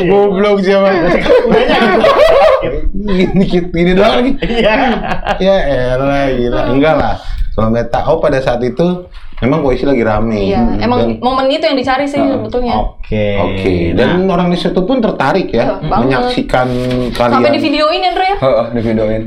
[0.03, 0.89] Goblok siapa?
[2.95, 4.33] Gini gini doang lagi.
[4.43, 4.75] iya
[5.39, 5.55] Ya
[5.95, 6.61] elah gila.
[6.71, 7.15] Enggak lah.
[7.55, 9.07] Kalau meta, oh pada saat itu
[9.39, 10.51] memang puisi lagi rame.
[10.51, 12.75] Iya, emang Dan- momen itu yang dicari sih sebetulnya.
[12.75, 16.03] oke Oke, dan orang di situ pun tertarik ya Iya, banget.
[16.03, 16.67] menyaksikan
[17.15, 17.35] kalian.
[17.39, 18.37] Sampai di videoin ya, Andre ya?
[18.41, 19.23] Heeh, di videoin.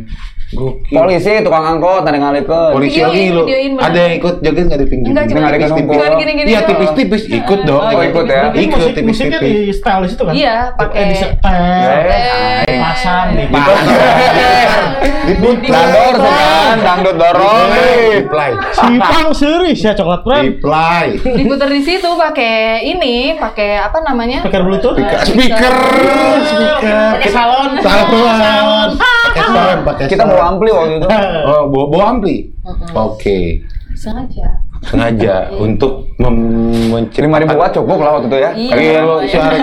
[0.48, 0.96] Gokil.
[0.96, 2.72] Polisi, tukang angkot, ada ngalikeun.
[2.72, 3.84] Polisi lagi bener.
[3.84, 5.10] Ada yang ikut joget nggak di pinggir?
[5.12, 6.48] Enggak, cuma ikan tipis-tipis.
[6.48, 7.84] Iya tipis-tipis ikut dong.
[7.84, 8.44] Oh, ikut ya.
[8.56, 9.76] Ikut musik, musiknya di tipis-tipis.
[9.76, 13.44] style di situ kan Iya, pakai- Eh, di setel Eh, dipasang di
[15.68, 17.68] Dangdut kan, dangdut dorong.
[18.16, 18.50] Reply.
[18.72, 21.06] Simpang series ya coklat friend Reply.
[21.20, 24.40] Diputer di situ pakai ini, pakai apa namanya?
[24.42, 25.20] speaker bluetooth Speaker.
[25.28, 25.76] Speaker.
[27.14, 28.90] pakai salon Salon.
[28.96, 29.17] Pakai
[29.84, 30.32] pakai Kita salon.
[30.32, 31.08] bawa ampli waktu itu.
[31.48, 32.38] Oh, bawa, bawa ampli.
[32.92, 33.40] Oke.
[33.94, 34.48] Sengaja.
[34.84, 38.52] Sengaja untuk mem- Lima ribu watt cukup lah waktu itu ya.
[38.54, 38.76] Iya.
[38.76, 39.62] Iya, si Arek.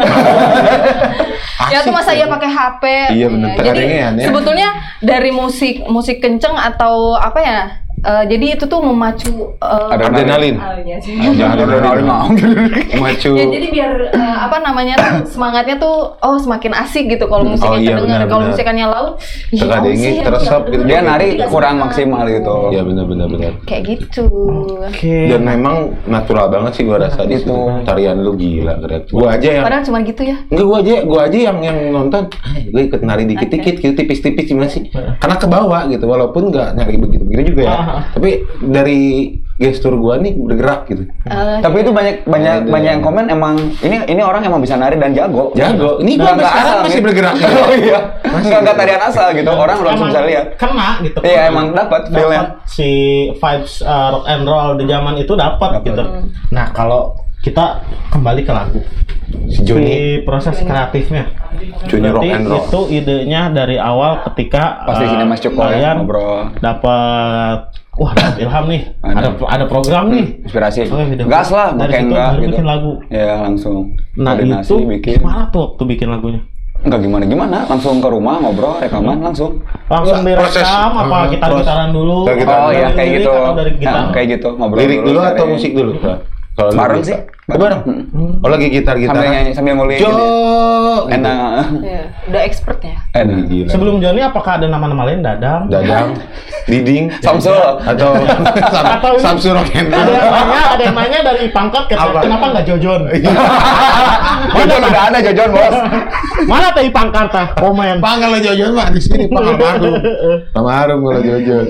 [1.65, 2.83] Ya tuh masa iya pakai HP.
[3.15, 3.49] Iya, bener.
[3.53, 4.09] Ya, Jadi ya.
[4.27, 4.69] sebetulnya
[5.01, 7.59] dari musik musik kenceng atau apa ya
[8.05, 10.57] eh, jadi itu tuh memacu eh, Adrenalin.
[10.57, 11.17] ah, iya sih.
[11.17, 12.29] Jangan adrenalin mau.
[12.95, 13.31] Maju.
[13.35, 17.73] Ya jadi biar eh, apa namanya tuh semangatnya tuh oh semakin asik gitu kalau musiknya
[17.75, 18.05] Oh, iya, kedenger.
[18.07, 20.83] benar, Kalau musiknya laut, sih ini yang teresap nggak gitu.
[20.85, 22.57] Dia nari kurang maksimal gitu.
[22.71, 23.53] Iya benar benar benar.
[23.64, 24.25] Kayak gitu.
[24.79, 25.17] Oke.
[25.27, 27.57] Dan memang natural banget sih gua rasa di situ.
[27.83, 29.03] Tarian lu gila keren.
[29.09, 30.37] Gua aja yang Padahal cuma gitu ya.
[30.49, 32.23] Enggak gua aja, gua aja yang yang nonton,
[32.69, 34.85] gue ikut nari dikit-dikit gitu tipis-tipis gimana sih?
[34.93, 37.75] Karena ke bawah gitu, walaupun nggak nyari begitu-begitu juga ya.
[38.11, 38.31] Tapi
[38.61, 39.01] dari
[39.55, 41.07] gestur gua nih bergerak gitu.
[41.25, 42.71] Eh, Tapi itu banyak banyak Ada.
[42.71, 45.55] banyak yang komen emang ini ini orang emang bisa nari dan jago.
[45.55, 46.03] Jago.
[46.03, 47.07] Ini gua Nggak- sampai sekarang asal masih gitu.
[47.07, 47.35] bergerak.
[47.65, 47.99] Oh iya.
[48.25, 49.51] Masih Enggak enggak tarian asal gitu.
[49.51, 50.47] Orang langsung bisa lihat.
[50.59, 51.19] Kena gitu.
[51.23, 52.41] Iya, emang dapat feel-nya.
[52.43, 52.91] Dapat si
[53.31, 56.03] vibes uh, rock and roll di zaman itu dapat gitu.
[56.51, 57.79] Nah, kalau kita
[58.11, 58.81] kembali ke lagu.
[59.47, 59.85] Si Joni.
[59.85, 61.31] Di proses kreatifnya.
[61.87, 62.59] Joni rock and roll.
[62.59, 66.51] itu idenya dari awal ketika Pas di uh, sini Mas Cuko ya, kalian ngobrol.
[66.59, 68.83] dapat wah dapat ilham nih.
[69.01, 69.17] Ada.
[69.17, 70.25] Ada ada program nih.
[70.43, 70.79] Inspirasi.
[70.89, 71.25] Oh, video.
[71.25, 72.43] Gas lah, Dari situ enggak gitu.
[72.51, 72.93] bikin lagu.
[73.09, 73.95] Ya, langsung.
[74.15, 75.17] Nah, Koordinasi, itu bikin.
[75.21, 76.41] gimana tuh waktu bikin lagunya?
[76.85, 79.65] Enggak gimana-gimana, langsung ke rumah ngobrol, rekaman langsung.
[79.89, 80.61] Langsung proses.
[80.61, 82.29] direkam apa Hmm, gitar-gitaran dulu?
[82.29, 83.31] Oh iya Dari kayak gitu.
[83.33, 83.95] atau dari gitar?
[83.95, 85.93] Nah, kayak gitu ngobrol Lirik dulu atau musik dulu?
[86.55, 87.11] Kalau Bareng bisa.
[87.11, 87.19] sih.
[87.45, 87.83] Oh, bareng.
[88.40, 89.12] Oh lagi gitar gitar.
[89.12, 89.99] Sambil nyanyi sambil ngulik.
[89.99, 90.07] Jo.
[90.07, 90.27] gitu.
[91.11, 91.67] Enak.
[91.83, 92.97] ya, udah expert ya.
[93.12, 93.51] Enak.
[93.51, 93.69] Gila.
[93.69, 95.21] Sebelum Joni apakah ada nama-nama lain?
[95.21, 95.67] Dadang?
[95.67, 96.14] Dadang,
[96.71, 97.53] Diding, Samsul.
[97.77, 98.17] atau
[98.73, 100.14] Sam, Atau Samsul Rock and ada Roll.
[100.14, 102.23] yang nanya, ada yang nanya dari pangkat ke Apa?
[102.23, 103.01] kenapa nggak Jojon?
[104.57, 105.75] Jojon udah ada Jojon bos.
[106.47, 107.47] Mana tadi pangkat tah?
[107.59, 107.99] Komen.
[107.99, 109.59] Panggal lo Jojon mah di sini Marum.
[110.55, 111.64] Nama Harum kalau Jojon.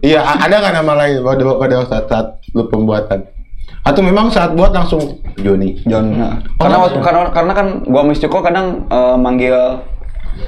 [0.00, 3.20] Iya, ada nggak nama lain pada pada saat saat lu pembuatan?
[3.88, 5.00] Atau memang saat buat langsung
[5.40, 5.80] Joni?
[5.88, 6.12] Jon.
[6.12, 9.56] Nah, karena waktu karena karena kan gua Miss Cuko kadang eh, manggil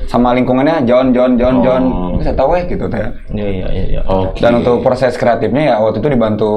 [0.06, 1.82] sama lingkungannya John John John John.
[1.88, 2.20] Oh.
[2.20, 3.00] Saya tahu ya gitu teh.
[3.32, 3.84] Iya iya iya.
[3.96, 4.00] iya.
[4.04, 4.38] Oke.
[4.38, 6.52] Dan untuk proses kreatifnya ya waktu itu dibantu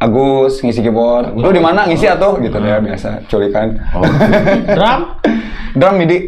[0.00, 1.36] Agus ngisi keyboard.
[1.36, 3.76] Lu di mana ngisi atau gitu ya biasa culikan.
[3.92, 4.02] Oh.
[4.72, 5.00] Drum?
[5.78, 6.18] Drum MIDI.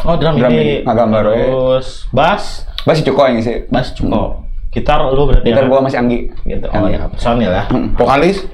[0.00, 0.64] Oh drum, Drum ini.
[0.64, 1.44] ini, ngagambar we.
[1.44, 3.68] Terus bass, Masih Cuko yang ngisi.
[3.68, 4.48] bass cukup.
[4.72, 5.68] Gitar lu berarti Gitar ya?
[5.68, 6.20] gua masih Anggi.
[6.48, 6.66] Gitu.
[6.72, 7.68] Oh ya, personil ya.
[8.00, 8.48] Vokalis,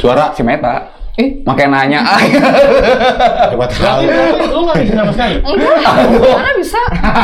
[0.00, 0.96] suara Si Meta.
[1.20, 2.00] Eh, Makanya nanya.
[2.00, 2.16] ah.
[3.52, 4.08] hebat sekali.
[4.48, 5.34] Lu nggak bisa sama sekali?
[5.44, 5.92] enggak.
[6.32, 6.80] Mana bisa?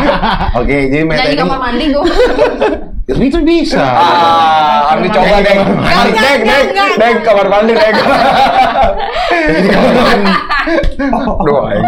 [0.60, 2.04] Oke, jadi Meta Nyanyi ini kamar mandi gue.
[3.30, 3.80] itu bisa.
[3.80, 5.54] Ah, harus dicoba deh.
[5.56, 7.94] Enggak, Deng, deng, deng, deng, kamar mandi deng.
[11.40, 11.84] Duh, aing.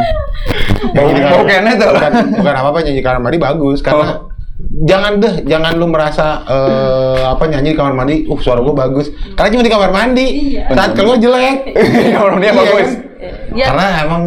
[0.95, 1.91] Bau bau kene tuh.
[1.93, 4.38] bukan, bukan apa apa nyanyi kamar mandi bagus karena Oh.
[4.61, 9.07] Jangan deh jangan lu merasa eh, apa nyanyi di kamar mandi uh suara gua bagus
[9.33, 10.27] karena cuma di kamar mandi
[10.67, 11.79] saat keluar jelek
[12.19, 12.91] Orang dia Iya bagus.
[12.91, 13.07] kan?
[13.51, 13.67] Ya.
[13.67, 14.23] karena emang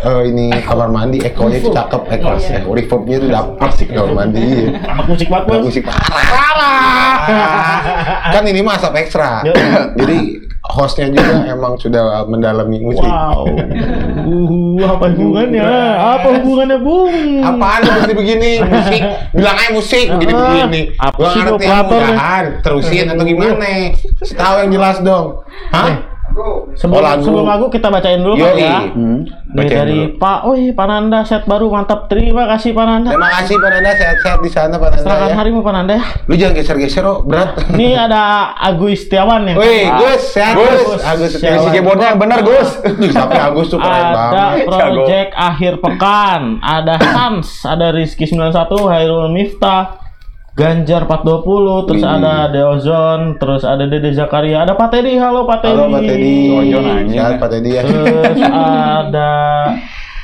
[0.00, 4.68] eh, ini kamar mandi ekonya itu cakep ekornya reverbnya itu dapet sih kamar mandi iya.
[4.88, 5.64] Anak musik Anak bagus.
[5.64, 7.14] musik parah
[8.34, 9.54] kan ini mah asap ekstra Ya.
[9.94, 10.18] jadi
[10.64, 13.04] hostnya juga emang sudah mendalami musik.
[13.04, 13.44] Wow.
[14.24, 15.64] Uh, apa hubungannya?
[15.98, 17.14] Apa hubungannya, Bung?
[17.44, 18.52] Apaan lu begini begini?
[18.64, 19.00] Musik.
[19.36, 20.80] Bilang aja musik begini Ah, begini.
[20.96, 23.68] Apa gua sih lu ngerti mudahan terusin atau gimana?
[24.24, 25.44] Tahu yang jelas dong.
[25.68, 26.13] Hah
[26.74, 27.22] Sebelum, Oh, lagu.
[27.22, 28.58] sebelum lagu kita bacain dulu Yoi.
[28.58, 28.90] Ya.
[28.90, 29.22] Hmm.
[29.22, 30.18] Nih, Bacain dari dulu.
[30.18, 32.06] Pak, wih Pak Nanda set baru mantap.
[32.06, 33.08] Terima kasih Pak Nanda.
[33.08, 35.94] terima kasih Pak Nanda sehat-sehat di sana Pak Nanda Serahkan ya harimu Pak Nanda.
[35.94, 36.04] ya.
[36.24, 39.54] lu jangan geser-geser oh berat Ini ada Agus Setiawan ya.
[39.54, 40.80] Wih, Gus, sehat Gus.
[40.84, 41.00] Gus.
[41.00, 41.30] Agus?
[41.30, 41.70] Ngisi Setiawan.
[41.70, 42.68] keyboardnya yang benar, Gus.
[43.14, 44.66] Tapi Agus tuh keren Ada banget.
[44.68, 48.50] project akhir pekan, ada Hans, ada Rizky 91,
[48.88, 50.02] Hairul Miftah,
[50.54, 52.14] Ganjar 420, terus Wih.
[52.14, 55.74] ada Deozon, terus ada Dede Zakaria, ada Pak Teddy, halo Pak Teddy.
[55.74, 56.38] Halo Pak Teddy.
[57.10, 57.82] Sehat Pak Teddy ya.
[57.82, 58.38] Terus
[59.02, 59.34] ada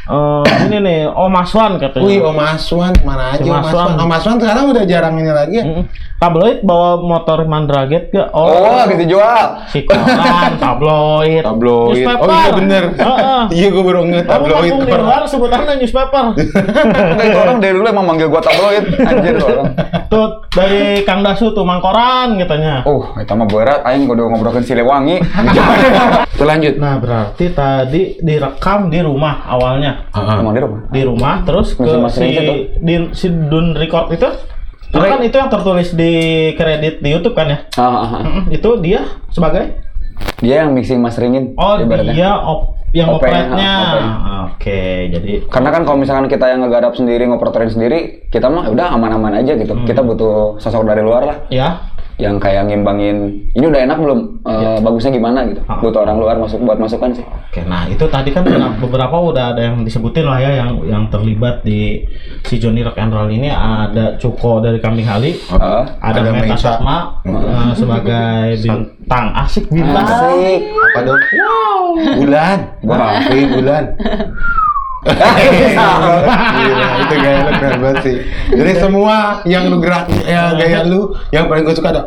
[0.06, 2.04] eh, ini nih Om Aswan katanya.
[2.04, 3.88] Wih, Om Aswan mana aja Si Om Aswan.
[3.96, 5.64] Om Aswan sekarang udah jarang ini lagi ya.
[5.64, 5.84] Mm-mm.
[6.16, 9.64] Tabloid bawa motor Mandraget ke Oh, habis dijual.
[9.66, 11.40] si koran tabloid.
[11.40, 11.96] Tabloid.
[11.96, 12.20] Newspaper.
[12.22, 12.82] Oh iya bener.
[12.92, 13.42] Heeh.
[13.50, 14.72] Iya gue baru nge Kamu tabloid.
[14.84, 16.24] di luar sebutannya newspaper.
[16.36, 18.84] Enggak itu orang dari dulu emang manggil gua tabloid.
[19.00, 19.72] Anjir orang.
[20.06, 22.84] tuh dari Kang Dasu tuh Mangkoran katanya.
[22.84, 25.22] Oh, itu mah berat aing kudu ngobrolkeun Siliwangi.
[26.36, 26.76] Tuh lanjut.
[26.76, 30.80] Nah berarti tadi direkam di rumah awalnya Emang di rumah.
[30.88, 32.54] di rumah terus ke si itu.
[32.80, 34.28] di, si Dun Record itu
[34.90, 36.12] karena kan itu yang tertulis di
[36.58, 37.58] kredit di YouTube kan ya.
[38.26, 39.78] Mm-mm, itu dia sebagai
[40.42, 41.54] Dia yang mixing masteringin.
[41.54, 42.12] oh ibaratnya.
[42.12, 43.72] dia op, yang op-nya.
[44.50, 44.80] oke
[45.14, 49.38] jadi Karena kan kalau misalkan kita yang ngegarap sendiri, ngoperatorin sendiri, kita mah udah aman-aman
[49.40, 49.72] aja gitu.
[49.78, 49.86] Hmm.
[49.86, 51.36] Kita butuh sosok dari luar lah.
[51.48, 51.86] ya
[52.20, 53.16] yang kayak ngimbangin
[53.50, 55.76] ini udah enak belum Eh, bagusnya gimana gitu Ah.
[55.78, 58.40] butuh orang luar masuk buat masukan sih Oke, nah itu tadi kan
[58.78, 62.04] beberapa udah ada yang disebutin lah ya yang yang terlibat di
[62.42, 66.46] si Johnny Rock and Roll ini ada Cuko dari Kambing Hali, Ah, ada, Ada Meta
[66.46, 66.56] Meta.
[66.56, 70.04] Sukma eh, sebagai bintang asik bintang.
[70.04, 70.60] Asik.
[70.70, 71.20] Apa dong?
[72.16, 72.58] Bulan.
[72.80, 73.18] Wah.
[73.28, 73.82] Wih, bulan.
[75.00, 78.16] Gila, itu gaya lu keren banget sih.
[78.52, 82.02] Jadi semua yang lu gerak, ya gaya lu, yang paling gue suka ada.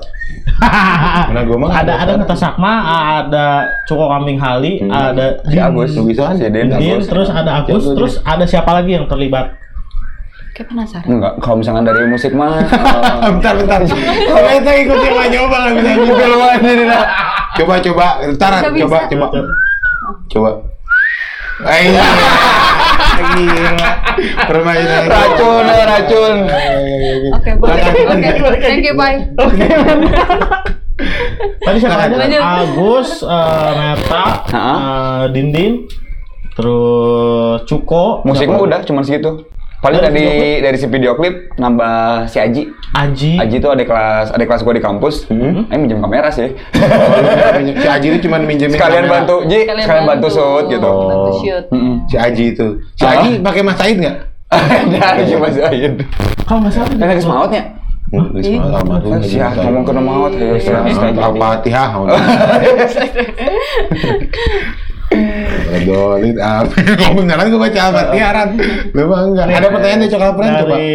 [1.29, 2.73] Mana gue mah ada ada Meta Sukma,
[3.23, 7.83] ada Cuko Kambing Hali, ada si Agus bisa si Den Din, Agus terus ada Agus,
[7.97, 9.57] terus ada siapa lagi yang terlibat?
[10.53, 11.09] Kayak penasaran.
[11.09, 13.81] enggak kalau misalkan dari musik mah eh, bentar, bentar.
[14.29, 17.05] Kalau itu ikut yang nggak nyoba nggak bisa juga lu ini dah.
[17.57, 18.07] Coba, coba.
[18.21, 18.99] Bentar, coba, bisa.
[19.09, 19.27] coba.
[20.29, 20.49] Coba.
[21.73, 22.05] Eh, iya.
[23.13, 23.89] Gila.
[24.45, 25.03] Permainan.
[25.05, 26.35] racun eh, racun
[27.33, 27.81] Oke, boleh.
[28.05, 29.19] Oke, thank you, bye.
[31.59, 32.39] Tadi siapa aja?
[32.61, 34.67] Agus, eh, Meta, Ha-ha.
[34.69, 35.89] eh, Dindin,
[36.53, 38.67] terus Cuko, musik siapa mah lagi?
[38.69, 39.31] udah cuma segitu
[39.83, 43.35] paling Dari dari video dari si video klip nambah si Aji Aji.
[43.35, 46.55] Aji itu ada kelas ada kelas gua di kampus eh minjem kamera sih
[47.83, 49.15] Si Aji itu cuma minjemin sekalian kamera.
[49.27, 51.65] bantu Ji sekalian bantu shoot gitu Bantu shoot.
[51.67, 51.95] Mm-mm.
[52.07, 52.67] Si Aji itu.
[52.95, 53.19] Si Ah.
[53.19, 54.17] Aji pakai Mas Said nggak?
[54.53, 55.93] Ada cuma Zaid.
[56.47, 57.63] Kalau nggak salah Kan lagi semautnya.
[58.13, 59.19] Almarhum.
[59.25, 60.53] Siap ngomong ke maut ya.
[61.17, 61.89] Al-Fatihah.
[65.83, 66.75] Dolit apa?
[67.17, 68.49] Beneran gue baca Al-Fatihah Ran.
[68.93, 69.45] Lu mah enggak.
[69.49, 70.75] Ada pertanyaan dari Coklat Friend coba.
[70.77, 70.91] dari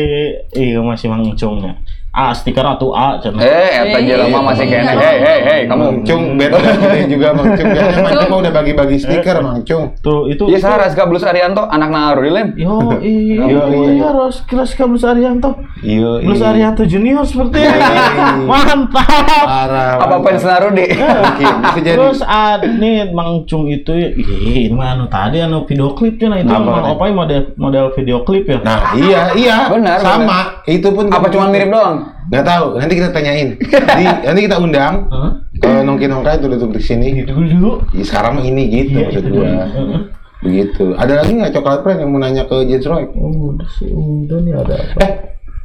[0.57, 1.73] iya masih mangcungnya.
[2.19, 3.39] A stiker atau A channel.
[3.39, 4.91] Eh, eta jelema masih kene.
[4.91, 6.03] Hei, hei, hei, kamu.
[6.03, 6.59] Cung, beda
[7.07, 7.69] juga Mang Cung.
[7.79, 9.95] Mang Cung mah udah bagi-bagi stiker Mang Cung.
[10.03, 10.51] Tuh itu.
[10.51, 12.49] Iya, salah Raska Blus Arianto, anak Naruri lem.
[12.59, 13.63] Yo, iya, iya.
[13.71, 15.63] iya, Ros, kelas Blus Arianto.
[15.79, 16.27] Iya.
[16.27, 17.79] Blus Arianto Junior seperti ini.
[17.79, 18.27] Iya.
[18.51, 19.47] Mantap.
[19.47, 20.03] Parah.
[20.03, 20.43] Apa fans?
[20.43, 21.95] Mungkin bisa jadi.
[21.95, 26.51] Terus ada nih Mang Cung itu, ini mah anu tadi anu video klipnya nah itu
[26.51, 26.67] Apa?
[26.67, 28.59] Mang Opai model model video klip ya.
[28.67, 29.57] Nah, iya, iya.
[29.71, 30.65] Benar, Sama.
[30.67, 32.08] Itu pun Apa cuma mirip doang?
[32.29, 32.67] Nggak tahu.
[32.77, 33.49] Nanti kita tanyain.
[33.59, 35.31] Di, nanti kita undang Hah?
[35.55, 37.09] ke nongki nongka itu duduk di sini.
[37.23, 37.71] Dulu dulu.
[37.93, 39.45] Ya, sekarang ini gitu Iya, maksud itu gua.
[39.45, 39.65] dulu.
[39.69, 40.01] Heeh.
[40.39, 40.85] Begitu.
[40.95, 43.05] Ada lagi nggak coklat friend yang mau nanya ke Jens Roy?
[43.11, 44.99] Oh, udah sih, udah nih ada apa?
[45.01, 45.11] Eh,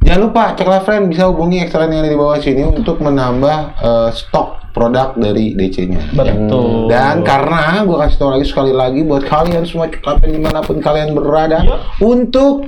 [0.02, 4.08] jangan lupa coklat friend bisa hubungi excellent yang ada di bawah sini untuk menambah eh,
[4.10, 6.10] stok produk dari DC-nya.
[6.10, 6.90] Betul.
[6.90, 10.58] Dan karena gua kasih tahu lagi sekali lagi buat kalian semua coklat friend di mana
[10.58, 11.76] pun kalian berada Iya.
[12.02, 12.66] untuk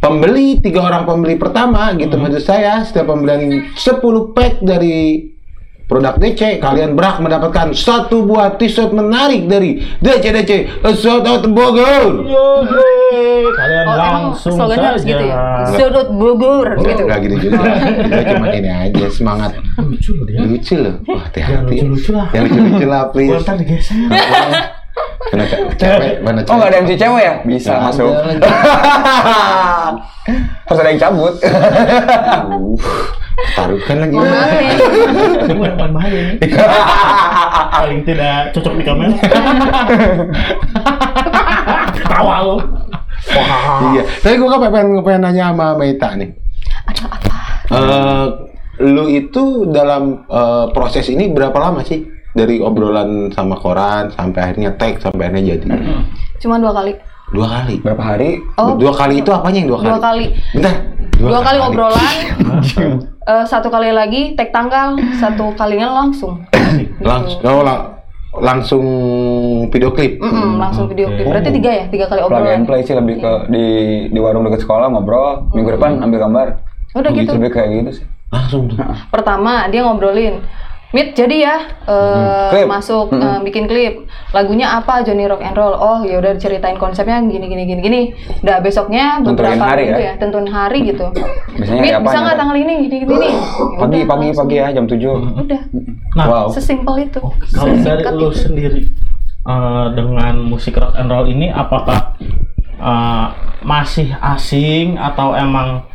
[0.00, 2.24] pembeli tiga orang pembeli pertama gitu Hmm.
[2.24, 5.28] maksud saya setiap pembelian 10 pack dari
[5.84, 10.50] produk DC kalian berhak mendapatkan satu buah t-shirt menarik dari DC DC
[10.94, 12.30] Shot Out Bogor.
[13.50, 14.94] Kalian Oh, langsung saja.
[14.94, 15.66] harus gitu ya?
[15.68, 17.02] Sudut Bogor Oh, gitu.
[17.04, 17.58] Enggak gitu juga.
[18.06, 19.50] Kita cuma ini aja semangat.
[19.76, 20.38] Lucu loh dia.
[20.40, 20.94] Lucu loh.
[21.02, 21.74] Hati-hati.
[21.82, 22.26] lucu-lucu lah.
[22.30, 24.79] Yang lucu-lucu lah, please.
[25.80, 27.34] cewek, mana Oh, nggak ada MC cewek ya?
[27.44, 28.12] Bisa Nggak masuk.
[28.16, 28.48] ada.
[30.64, 31.34] Harus ada yang cabut.
[31.44, 32.72] Uh,
[33.56, 34.16] Taruhkan lagi.
[35.48, 36.34] Bukan bahaya ini.
[37.70, 39.16] Paling tidak cocok di kamera.
[42.04, 42.56] Tawa lo.
[43.30, 43.92] Wah.
[43.94, 44.02] Iya.
[44.24, 46.30] Tapi gua kan pengen pengen nanya sama Meita nih.
[46.88, 47.36] Ada apa?
[47.70, 48.26] Eh,
[48.82, 52.00] lu itu dalam eh, proses ini berapa lama sih?
[52.30, 55.66] Dari obrolan sama koran sampai akhirnya tag sampai akhirnya jadi.
[56.38, 56.94] Cuma dua kali.
[57.30, 57.74] Dua kali.
[57.82, 58.38] Berapa hari?
[58.54, 58.74] Oh.
[58.74, 59.90] Dua kali itu apanya yang dua kali?
[59.90, 60.26] Dua kali.
[60.54, 60.74] Bentar.
[61.20, 62.14] Dua, kali obrolan.
[63.28, 66.40] eh, satu kali lagi tag tanggal, satu kalinya langsung.
[67.04, 68.84] Langsung oh, lang- langsung
[69.68, 70.16] video klip.
[70.16, 71.26] Mm-mm, langsung video klip.
[71.28, 72.62] Berarti tiga ya, tiga kali Plug and obrolan.
[72.64, 73.64] play sih lebih ke di
[74.08, 75.50] di warung dekat sekolah ngobrol.
[75.52, 76.46] Minggu depan ambil gambar.
[76.94, 77.30] Udah gitu.
[77.36, 78.06] Lebih kayak gitu sih.
[78.30, 78.78] Langsung tuh.
[79.10, 80.40] Pertama dia ngobrolin,
[80.90, 82.66] Mit jadi ya eh, Klip.
[82.66, 83.22] masuk Mm-mm.
[83.22, 83.94] eh, bikin klip.
[84.30, 85.70] Lagunya apa Johnny Rock and Roll?
[85.72, 88.02] Oh ya udah ceritain konsepnya gini gini gini gini.
[88.40, 90.06] Udah besoknya Tentuin beberapa hari minggu ya?
[90.08, 91.06] ya, tentuin hari gitu.
[91.54, 93.32] Biasanya Mit bisa nggak tanggal ini gini gini nih?
[93.70, 94.98] Ya Pagi udah, pagi pagi ya jam 7.
[95.40, 95.60] Udah,
[96.10, 96.46] Nah, Wow.
[96.50, 97.22] sesimpel itu.
[97.54, 98.38] kalau dari lu itu.
[98.40, 98.80] sendiri
[99.40, 102.18] eh, dengan musik rock and roll ini apakah
[102.74, 103.26] eh,
[103.62, 105.86] masih asing atau emang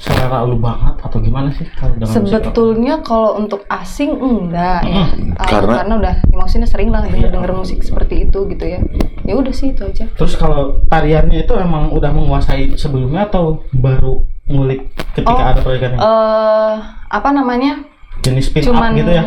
[0.00, 2.24] selera lu banget atau gimana sih kalau dengan musik?
[2.24, 7.30] Sebetulnya kalau untuk asing enggak ya, Uh, Karena- karena udah ya maksudnya sering lah denger
[7.30, 8.80] denger musik seperti itu gitu ya.
[9.22, 10.06] Ya udah sih itu aja.
[10.14, 15.98] Terus kalau tariannya itu emang udah menguasai sebelumnya atau baru ngulik ketika Oh, ada proyekannya?
[15.98, 16.74] Eh
[17.08, 17.82] apa namanya?
[18.20, 19.22] Jenis spin cuman up gitu ya?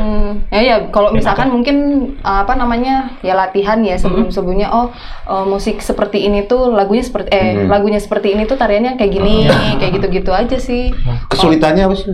[0.47, 1.53] ya ya kalau misalkan up.
[1.53, 1.75] mungkin
[2.19, 4.89] uh, apa namanya ya latihan ya sebelum sebelumnya oh
[5.23, 7.67] uh, musik seperti ini tuh lagunya seperti eh Hmm.
[7.67, 9.45] lagunya seperti ini tuh tariannya kayak gini
[9.75, 10.89] kayak gitu-gitu aja sih
[11.27, 12.09] Kesulitannya apa sih?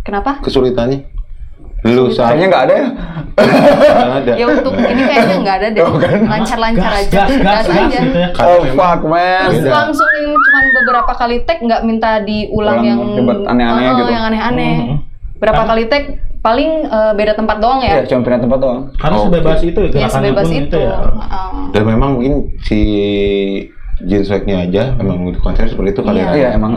[0.00, 1.06] kenapa Kesulitannya?
[1.80, 2.86] Lu saya Kayaknya nggak ada ya.
[3.38, 4.32] nggak ada.
[4.34, 5.82] Ya untuk ini kayaknya nggak ada deh.
[6.26, 7.14] Lancar-lancar gas, aja.
[7.14, 7.98] gas, gas, gas, aja.
[8.02, 8.28] gitu ya.
[8.34, 9.46] Oh fuck man.
[9.46, 12.98] Terus langsung yang cuman beberapa kali tag nggak minta diulang Ulang yang
[13.46, 14.10] aneh-aneh Oh, gitu.
[14.10, 14.74] yang aneh-aneh.
[15.38, 16.04] Berapa kali tag
[16.38, 18.06] paling eh, beda tempat doang Ya, ya.
[18.06, 18.80] cuma pindah tempat doang.
[18.94, 19.24] Karena Oke.
[19.26, 20.78] sebebas itu ya, Ya gerakannya sebebas pun itu.
[20.78, 20.96] ya.
[20.98, 21.50] Heeh.
[21.70, 22.80] Dan memang mungkin si
[23.98, 26.26] jeans swagnya aja emang konsep seperti itu kali Iya.
[26.26, 26.34] ya.
[26.34, 26.72] Iya emang.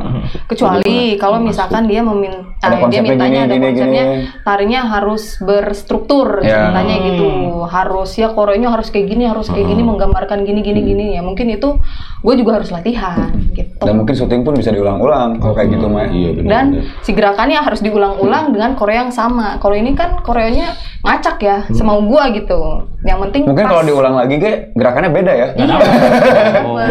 [0.48, 4.26] Kecuali kalau misalkan dia meminta Ada dia mintanya gini, ada gini, konsepnya gini.
[4.42, 6.70] tarinya harus berstruktur Ya.
[6.70, 7.28] ceritanya gitu.
[7.66, 11.22] Harus ya koreonya harus kayak gini, harus kayak gini menggambarkan gini gini gini ya.
[11.22, 11.78] Mungkin itu
[12.22, 13.82] gue juga harus latihan gitu.
[13.82, 16.06] Dan mungkin syuting pun bisa diulang-ulang kalau kayak gitu mah.
[16.06, 16.50] Iya benar.
[16.50, 16.66] Dan
[17.02, 19.58] si gerakannya harus diulang-ulang dengan koreo yang sama.
[19.58, 22.86] Kalau ini kan koreonya ngacak ya, semau gua gitu.
[23.02, 25.48] Yang penting Mungkin kalau diulang lagi ge gerakannya beda ya.
[25.58, 25.76] Iya.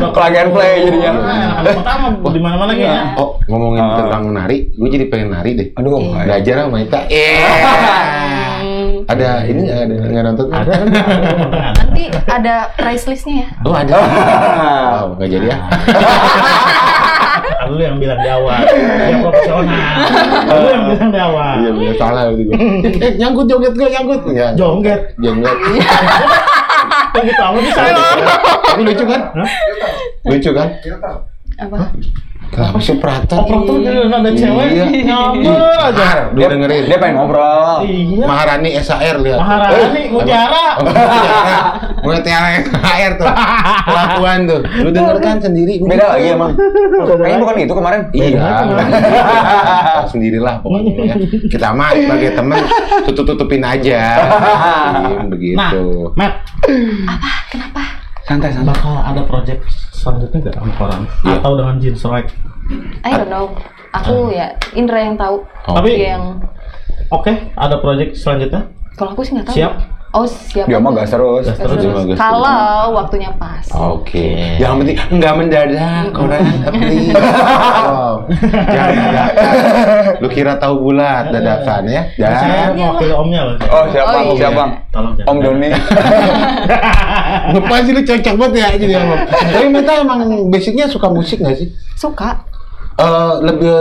[0.20, 1.10] Oh, Plug and play jadinya.
[1.16, 2.04] Nah, pertama
[2.36, 2.84] di mana-mana Iya.
[2.84, 3.04] kayaknya.
[3.16, 3.96] Oh, ngomongin Ah.
[3.96, 5.68] tentang nari, gue jadi pengen nari deh.
[5.74, 5.96] Aduh.
[5.96, 6.28] Iya.
[6.28, 7.00] Belajar sama Ita.
[9.10, 10.46] Ada ini nggak ada nggak nonton?
[10.54, 10.70] Ada?
[10.76, 11.00] Ada.
[11.74, 13.48] nanti ada price listnya ya.
[13.66, 13.90] Oh ada.
[13.90, 15.58] Wow, nggak jadi ya.
[17.66, 18.62] Lu yang bilang di awal.
[18.62, 19.82] Dia profesional.
[20.46, 21.54] Lu yang bilang di awal.
[21.58, 22.54] Iya bener salah itu gue.
[22.98, 24.20] Eh, nyangkut joget gue nyangkut.
[24.30, 25.00] Ya, Jongget.
[25.18, 25.58] Joget.
[27.20, 27.82] Kok gitu amat bisa?
[28.64, 29.20] Tapi lucu kan?
[29.36, 29.48] Hah?
[30.24, 30.68] Lucu kan?
[31.60, 31.76] Apa?
[32.50, 33.46] Kenapa sih Prata?
[33.46, 34.84] Operator gitu ada cewek Iya.
[35.06, 35.54] nyamber
[35.86, 36.34] aja.
[36.34, 36.82] Lu dengerin.
[36.90, 37.86] Dia pengen ngobrol.
[37.86, 38.24] Iya.
[38.26, 39.38] Maharani SAR lihat.
[39.38, 40.64] Maharani, Mutiara.
[40.76, 41.58] Oh, Mutiara.
[42.02, 43.26] Mutiara SAR tuh.
[43.86, 44.60] Kelakuan tuh.
[44.82, 45.78] Lu denger kan sendiri.
[45.78, 46.50] Beda lagi emang.
[47.06, 48.00] Kayaknya bukan gitu kemarin.
[48.10, 48.42] Iya.
[50.10, 51.14] Sendirilah pokoknya ya.
[51.46, 52.60] Kita mah sebagai teman
[53.06, 54.02] tutup-tutupin aja.
[55.00, 55.58] Diem, begitu.
[56.18, 56.34] Nah, Matt,
[58.26, 58.70] Santai santai.
[58.70, 59.62] bakal ada project
[60.00, 61.02] selanjutnya gak sama orang?
[61.22, 61.36] Iya.
[61.44, 62.28] Atau dengan Jeans Right?
[63.04, 63.52] I don't know.
[63.92, 65.44] Aku ya Indra yang tahu.
[65.68, 65.74] Oh.
[65.76, 66.40] Tapi- yang
[67.10, 68.70] Oke, ada project selanjutnya?
[68.94, 69.56] kalau aku sih nggak tahu.
[69.58, 69.72] Siap.
[70.10, 70.66] Oh siap.
[70.66, 71.46] Dia mah gas terus.
[71.46, 72.02] Gas Terus, terus.
[72.10, 73.62] Gas kalau waktunya pas.
[73.70, 74.58] Oke.
[74.58, 76.42] Yang penting nggak mendadak, orang
[76.74, 77.14] please.
[77.80, 79.52] Oh, jangan dadakan.
[80.18, 82.02] Lu kira tahu bulat dadakan ya?
[82.18, 83.54] Saya Dan mewakili omnya loh.
[83.70, 84.10] Oh siapa?
[84.10, 84.38] Oh, iya.
[84.42, 84.64] Siapa?
[84.90, 85.30] Tolong jangan.
[85.30, 85.68] Om Doni.
[87.54, 89.16] Lupa sih lu cocok banget ya jadi sama.
[89.54, 90.20] Tapi Meta emang
[90.50, 91.70] basicnya suka musik nggak sih?
[91.94, 92.49] Suka
[93.00, 93.72] Eh lebih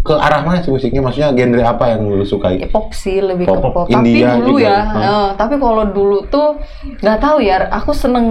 [0.00, 0.98] ke arah mana sih musiknya?
[0.98, 2.62] Maksudnya genre apa yang lu sukai?
[2.66, 3.58] pop sih lebih Pop.
[3.58, 3.84] ke pop.
[3.90, 4.64] India tapi dulu juga.
[4.64, 4.78] ya.
[4.82, 5.02] Hmm.
[5.02, 6.46] eh, tapi kalau dulu tuh
[6.96, 7.56] nggak tahu ya.
[7.74, 8.26] Aku seneng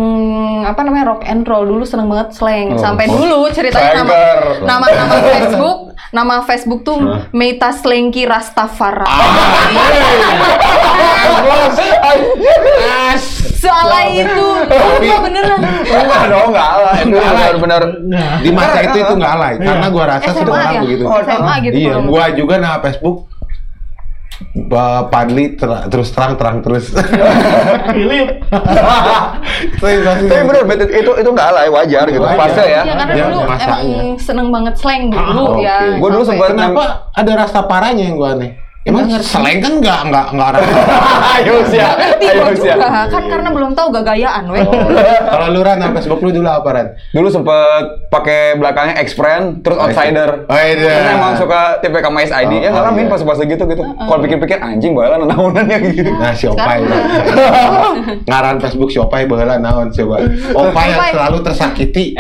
[0.64, 2.74] apa namanya rock and roll dulu seneng banget slang.
[2.74, 2.80] Oh.
[2.80, 3.14] Sampai Oh.
[3.14, 4.42] dulu ceritanya nama Slanger.
[4.64, 5.78] nama nama Facebook
[6.10, 6.96] nama Facebook tuh
[7.32, 9.06] Meta Slanky Rastafara.
[13.66, 14.48] Salah itu.
[14.70, 15.60] Enggak beneran.
[15.82, 16.94] Enggak dong, enggak lah.
[16.96, 17.34] Itu Enggak lah.
[17.36, 17.82] benar-benar.
[18.06, 20.82] Nah, Di masa itu itu nggak alay, karena gua rasa semua orang ya?
[20.82, 21.04] begitu.
[21.04, 23.18] Oh, SMA gitu Iya, gua juga nama Facebook
[25.08, 26.92] Padli ter- terus terang terang terus.
[27.88, 28.30] Philip.
[29.80, 32.20] Tapi benar betul itu itu enggak lah wajar gitu.
[32.22, 32.82] Fase ya.
[32.82, 33.60] Iya karena Ya, dulu emang
[34.18, 35.78] seneng banget slang dulu Ah, ya.
[35.96, 38.60] Gua dulu sempet- Kenapa ada rasa parahnya yang gua aneh?
[38.86, 40.62] Emang selain kan nggak nggak nggak orang.
[41.42, 41.90] Ayo usia.
[41.98, 42.78] ngerti Ayo usia.
[42.78, 44.62] juga kan karena belum tahu gagayaan weh.
[45.26, 46.88] Kalau lu Ran, nama Facebook lu dulu apa Ran?
[47.10, 50.46] Dulu sempet pakai belakangnya X-Friend, terus Outsider.
[50.46, 51.02] Oh iya.
[51.02, 53.12] Karena emang suka tipe KMS ID, ya Oh, ngalamin iya.
[53.12, 53.82] pas-pas gitu gitu.
[53.82, 56.12] Kalau pikir-pikir anjing bae lah naonannya gitu.
[56.14, 56.86] Nah si Opai
[58.30, 60.22] Ngaran Facebook si Opai baheula naon coba
[60.54, 62.14] Opai yang selalu tersakiti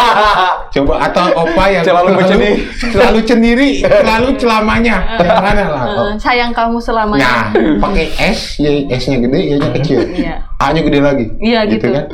[0.74, 2.54] Coba atau Opai yang Selalu bersedih.
[2.88, 7.22] Selalu sendiri Selalu celamanya Yang mana lah Eh, sayang kamu selamanya.
[7.22, 7.42] Nah
[7.78, 10.34] pakai S ya S-nya gede ya nya kecil Iya.
[10.56, 11.88] A-nya gede lagi Iya, gitu.
[11.88, 12.04] kan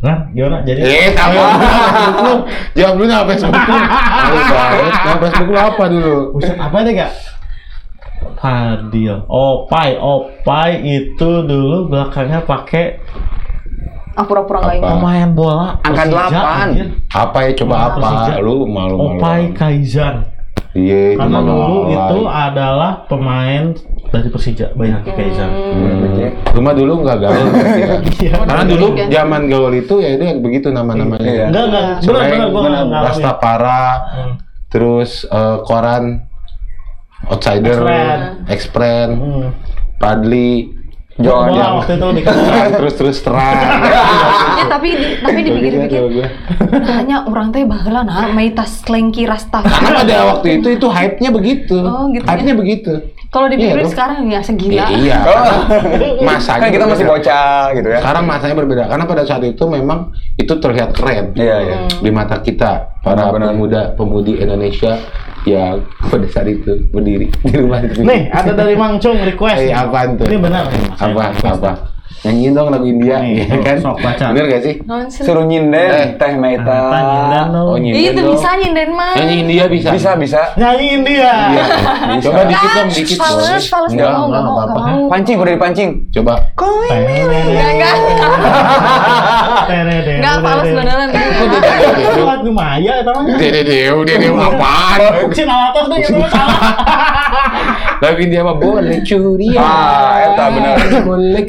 [0.00, 0.58] Nah, gimana?
[0.62, 1.38] Jadi Eh kamu
[2.18, 2.34] lu
[2.72, 3.76] Jawab dulu nama Facebook lu
[4.82, 7.12] Nama Facebook lu apa dulu Buset, apa deh gak?
[8.38, 12.98] Fadil, Opai, Opai itu dulu belakangnya pakai
[14.12, 14.78] Ah pura-pura nggak Apa?
[14.78, 14.92] ingat.
[14.92, 16.66] pemain bola Angka Persija, delapan.
[17.08, 18.08] Apa ya coba apa.
[18.38, 20.16] Lu malu-malu Opai Kaizan.
[20.72, 21.92] Iya Karena malu dulu alay.
[21.92, 23.64] itu adalah pemain
[24.08, 25.50] dari Persija, Bayangki Kaizan.
[25.52, 26.32] Hmm.
[26.48, 27.46] Rumah dulu nggak gaul.
[28.22, 28.32] Iya.
[28.40, 31.20] Karena dulu zaman gaul itu ya itu begitu nama-namanya.
[31.22, 31.44] Iya.
[31.46, 31.84] Enggak, enggak.
[32.02, 33.02] Benar, benar, benar.
[33.04, 34.34] Rastafara, Hmm.
[34.68, 36.04] terus eh, koran,
[37.22, 37.78] Outsider.
[38.48, 39.48] X-Friend, Hmm.
[39.94, 40.72] Padli,
[41.14, 42.08] John yang waktu itu
[42.72, 43.52] terus terus terang.
[44.56, 46.02] Ya tapi di- tapi dipikir-pikir
[46.88, 49.68] hanya orang teh baheula nah Meita Slanky Rastafara.
[49.68, 51.76] Karena pada waktu itu itu hype-nya begitu.
[51.78, 52.92] Oh, gitu Hype-nya begitu.
[53.28, 54.84] Kalau dipikirin Iya, sekarang ya segila.
[54.88, 55.18] Iya, iya.
[55.24, 55.60] Oh.
[56.22, 57.98] masanya Kan kita masih bocah gitu ya.
[58.00, 59.98] Sekarang masanya berbeda karena pada saat itu memang
[60.34, 61.76] itu terlihat keren Iya, iya.
[61.92, 63.52] di mata kita para Benar.
[63.52, 64.96] pemuda pemudi Indonesia
[65.42, 65.74] Ya,
[66.06, 68.06] pada saat itu berdiri di rumah itu.
[68.06, 69.58] Nih, ada dari Mang Cung request.
[69.66, 70.30] Eh, apaan tuh?
[70.30, 70.70] Ini benar.
[71.02, 71.34] Apa?
[71.42, 71.70] Apa?
[72.22, 73.76] Nyanyiin dong lagu India, Nih, ya kan?
[73.78, 74.24] sok baca.
[74.30, 74.74] Bener gak sih?
[74.84, 75.26] Nonsense.
[75.26, 75.48] Suruh Eh.
[75.48, 76.78] nyinden teh meta.
[76.86, 77.82] Tanya dan Oh, dong.
[77.82, 79.12] nyinden Ya, itu bisa nyinden mah.
[79.18, 79.88] Nyanyi India bisa?
[79.90, 80.40] Bisa bisa.
[80.54, 81.32] Nyanyiin dia.
[81.50, 81.64] Iya.
[82.22, 83.58] Coba dikit dong, dikit Fales, boleh.
[83.64, 85.10] fales Enggak, nggak mau, nggak mau, apa-apa.
[85.10, 85.90] Pancing udah dipancing.
[86.12, 86.34] Coba.
[86.54, 87.94] Enggak, enggak.
[90.02, 91.08] Enggak, fales beneran.
[91.10, 93.24] Itu lagu Maya itu mah.
[93.34, 94.98] Dede deu, dede apaan?
[95.32, 96.60] Cina atas deh salah.
[98.02, 99.54] Lagu India mah boleh curi.
[99.54, 100.74] Ah, eta bener.
[101.02, 101.42] Boleh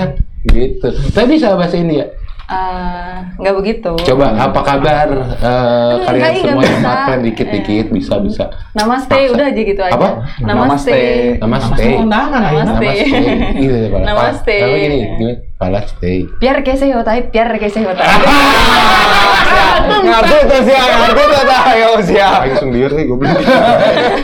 [0.00, 0.88] kanan Gitu.
[1.12, 2.08] Tapi bisa bahasa India.
[2.50, 3.92] Eh, Enggak begitu.
[3.94, 5.06] Coba apa kabar
[5.38, 8.44] eh, kalian semua yang makan dikit-dikit bisa bisa.
[8.74, 9.32] Namaste, Paksa.
[9.36, 9.94] udah aja gitu aja.
[9.94, 10.08] Apa?
[10.42, 11.00] Namaste.
[11.38, 11.86] Namaste.
[11.94, 12.62] undangan aja.
[12.66, 12.90] Namaste.
[13.54, 14.00] Gitu ya, Pak.
[14.02, 14.56] Namaste.
[14.58, 14.98] Apa gini?
[15.20, 15.34] Gini.
[15.36, 15.49] Namaste.
[16.40, 18.08] Biar kese hotai, biar kese hotai.
[20.00, 21.62] Ngerti tuh sih, ngerti tuh dah.
[21.68, 22.48] Ayo siap.
[22.48, 23.36] Langsung biar nih goblok.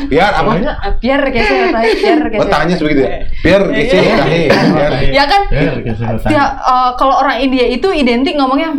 [0.08, 0.50] Biar apa?
[0.64, 2.40] Ah, Biar kese hotai, biar kese.
[2.40, 3.10] Oh tanya sebegitu ya?
[3.44, 4.40] Biar kece tahe.
[4.48, 4.92] Biar.
[5.12, 5.42] Ya kan?
[5.52, 8.72] Biar kese eh, kalau orang India itu identik ngomongnya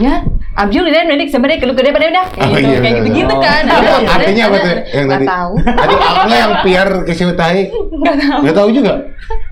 [0.00, 2.96] ya Abjul dan Medik sebenarnya kalau gede pada udah Oh, gitu iya, kayak benar.
[3.00, 3.62] gitu-gitu kan.
[3.64, 4.68] Apa Ada- artinya apa tuh?
[4.68, 5.26] Yang nggak tadi.
[5.26, 5.52] tahu.
[5.64, 7.62] Tadi awalnya yang biar kece tahe.
[7.72, 8.40] Nggak tahu.
[8.42, 8.94] Gak tahu juga.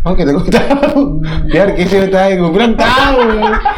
[0.03, 1.01] Oke, gue tahu.
[1.47, 3.21] Biar kisi tahu, gue bilang tahu.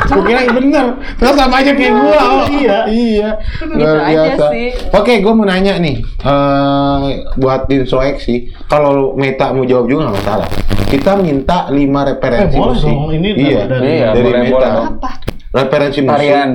[0.08, 0.86] Gue kira bener.
[1.14, 2.14] Terus sama aja kayak gue.
[2.16, 3.30] Oh, iya, iya.
[3.60, 4.68] Gitu aja sih.
[4.88, 6.02] Oke, gue mau nanya nih.
[6.22, 7.02] eh
[7.36, 8.34] buat introeksi,
[8.66, 10.48] kalau Meta mau jawab juga nggak masalah.
[10.86, 12.86] Kita minta 5 referensi Eh, boleh musik.
[12.88, 13.10] dong.
[13.12, 14.52] Ini iya, dari- Iya, dari boleh, Meta.
[14.52, 14.72] boleh.
[14.92, 15.10] Apa?
[15.52, 16.16] Referensi musik.
[16.16, 16.50] Tarian.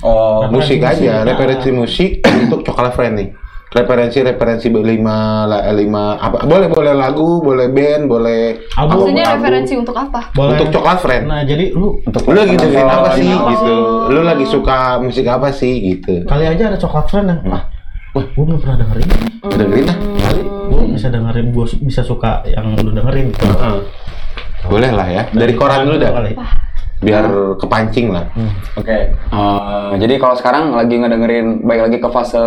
[0.00, 1.28] Oh, Musik Referensi aja, musik.
[1.28, 3.28] referensi musik untuk coklat friend nih.
[3.68, 9.04] Referensi referensi lima la- lima apa boleh boleh lagu boleh band boleh Album.
[9.04, 9.36] Maksudnya album.
[9.38, 10.32] referensi untuk apa?
[10.32, 10.56] Boleh.
[10.56, 11.24] Untuk coklat friend.
[11.24, 13.76] Nah, jadi lu untuk lu lagi dengerin apa sih gitu sih?
[14.08, 17.62] lu lagi suka musik apa sih gitu kali aja ada coklat friend yang Nah.
[18.10, 19.06] wah gue belum pernah dengerin
[19.44, 23.44] dengerin ah kali gue bisa dengerin gue bisa suka yang lu dengerin gitu.
[23.44, 23.76] Heeh.
[24.64, 26.32] boleh lah ya dari koran dulu dah Kali.
[26.98, 27.24] Biar
[27.56, 28.26] kepancing lah
[28.74, 29.14] Oke.
[29.14, 32.42] Eh, jadi kalau sekarang lagi ngedengerin baik lagi ke fase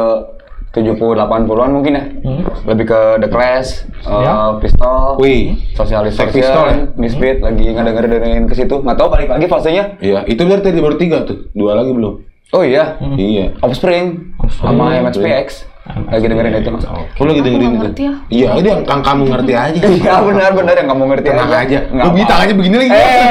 [0.72, 2.04] 70 80-an mungkin ya.
[2.22, 2.48] Hmm.
[2.64, 4.56] Lebih ke The Clash, eh, Ya.
[4.56, 6.76] Pistol, wih Socialist Sex Pistol ya?
[6.96, 8.80] Misfit lagi ngedengerin ke situ.
[8.80, 10.00] Nggak tahu balik lagi fasenya.
[10.00, 13.00] iya itu dari tadi baru tiga tuh dua lagi belum Oh iya.
[13.14, 14.76] iya Offspring Offspring.
[14.76, 15.72] sama MXPX.
[15.82, 16.72] Lagi dengerin itu.
[16.72, 18.14] lu lagi dengerin itu ngerti ya.
[18.30, 22.12] iya itu yang kamu ngerti aja Iya benar-benar yang kamu ngerti tenang aja Nggak lu
[22.14, 22.28] apa.
[22.30, 23.31] tangannya begini lagi Eh,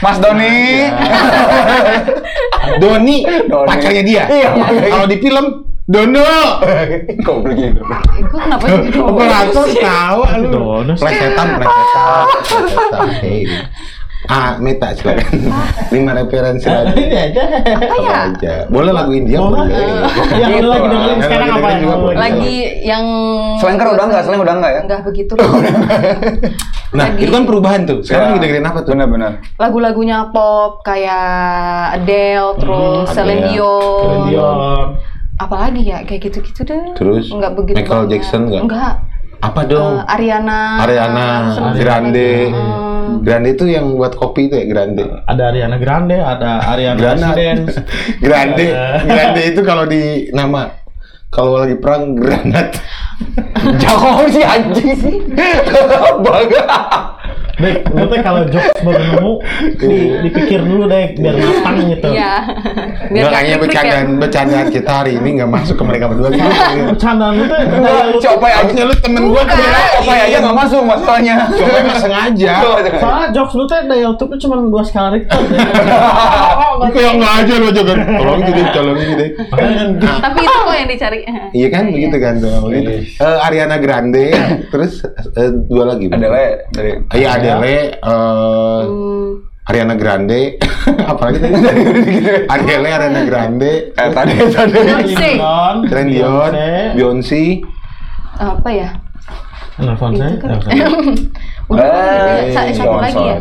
[0.00, 0.50] Mas Doni.
[2.80, 3.68] Doni Doni.
[3.68, 4.50] pacarnya dia Iya,
[4.88, 5.46] kalau di film
[5.84, 6.22] Dono
[7.26, 7.42] Kau.
[7.42, 7.74] Eh,
[8.22, 8.94] Gue kenapa jadi?
[8.94, 10.48] Operator tahu lu.
[10.54, 10.92] Dono.
[10.94, 12.24] Plesetan, plesetan.
[12.46, 13.08] plesetan.
[14.22, 15.48] Ah, Meta silakan.
[15.88, 16.92] Lima referensi lagu.
[16.92, 17.42] Ini aja.
[17.56, 17.96] Apa ya?
[18.04, 18.54] Apa aja.
[18.66, 19.64] Boleh lagu India Boleh.
[19.64, 19.80] boleh.
[20.36, 22.08] Yang lu lagi dengerin Yang sekarang lagi apa.
[22.12, 23.04] Lagi yang
[23.56, 24.22] Selengker udah nggak?
[24.22, 24.80] Seleng udah nggak ya?
[24.84, 25.32] Enggak begitu.
[26.90, 28.02] Nah, Lagi- itu kan perubahan tuh.
[28.02, 28.30] Sekarang Ya.
[28.32, 28.90] lagi dengerin apa tuh?
[28.90, 29.32] Benar-benar.
[29.56, 31.30] Lagu-lagunya pop kayak
[31.96, 33.46] Adele, terus Hmm, Celine.
[33.46, 34.02] Dion.
[34.02, 34.58] Celine Dion.
[35.38, 36.90] Apalagi ya kayak gitu-gitu deh.
[36.92, 37.78] Terus Enggak begitu.
[37.78, 38.10] Michael.
[38.10, 38.62] Jackson nggak?
[38.66, 38.94] Enggak.
[39.40, 40.04] Apa dong?
[40.04, 40.84] Eh, Ariana.
[40.84, 41.26] Ariana,
[41.56, 42.30] Seneng Grande.
[42.52, 43.24] Hmm.
[43.24, 45.04] Grande itu yang buat kopi itu ya, Grande.
[45.24, 47.00] Ada Ariana Grande, ada Ariana.
[47.00, 47.34] Grande.
[48.30, 50.76] Ada- Grande itu kalau di nama
[51.32, 52.76] kalau lagi perang granat.
[53.82, 55.16] Jauh sih anjing sih.
[56.20, 56.62] Bangga.
[57.60, 59.32] Dek, lu teh kalau jokes baru nemu,
[59.76, 62.08] di- dipikir dulu deh biar matang gitu.
[62.10, 62.32] Iya.
[62.40, 63.60] Biar Nggak nggak kayaknya ya.
[63.60, 66.44] bercandaan bercandaan kita hari ini nggak masuk ke mereka berdua gitu.
[66.90, 68.56] Bercandaan lu lu Coba ya.
[68.60, 69.56] Harusnya lu temen gua tuh.
[70.02, 71.34] Ya aja nggak masuk masalahnya.
[71.50, 72.52] Coba emang sengaja.
[72.96, 75.38] Soalnya jokes lu teh daya YouTube cuma dua skala Richter.
[76.80, 77.98] Itu yang nggak aja lu kan.
[78.00, 79.30] Tolong gitu deh, tolong gitu deh.
[80.00, 81.18] Tapi itu kok yang dicari.
[81.50, 82.50] Iya kan begitu kan tuh.
[82.64, 82.90] Begitu.
[83.18, 84.26] Eh, Ariana Grande,
[84.70, 85.04] terus
[85.34, 86.06] eh, dua lagi.
[86.10, 89.30] Adele dari Iya Adele, eh, Hmm.
[89.66, 90.58] Ariana Grande,
[91.10, 91.82] apalagi tadi?
[92.54, 94.78] Adele, Ariana Grande, eh tadi tadi.
[95.86, 96.52] Celine Dion,
[96.94, 97.62] Beyonce,
[98.34, 98.88] Apa ya?
[99.80, 100.30] Nelfon saya.
[100.30, 100.58] Itu kan.
[101.70, 103.36] Udah, Eh, sa- satu lagi ya.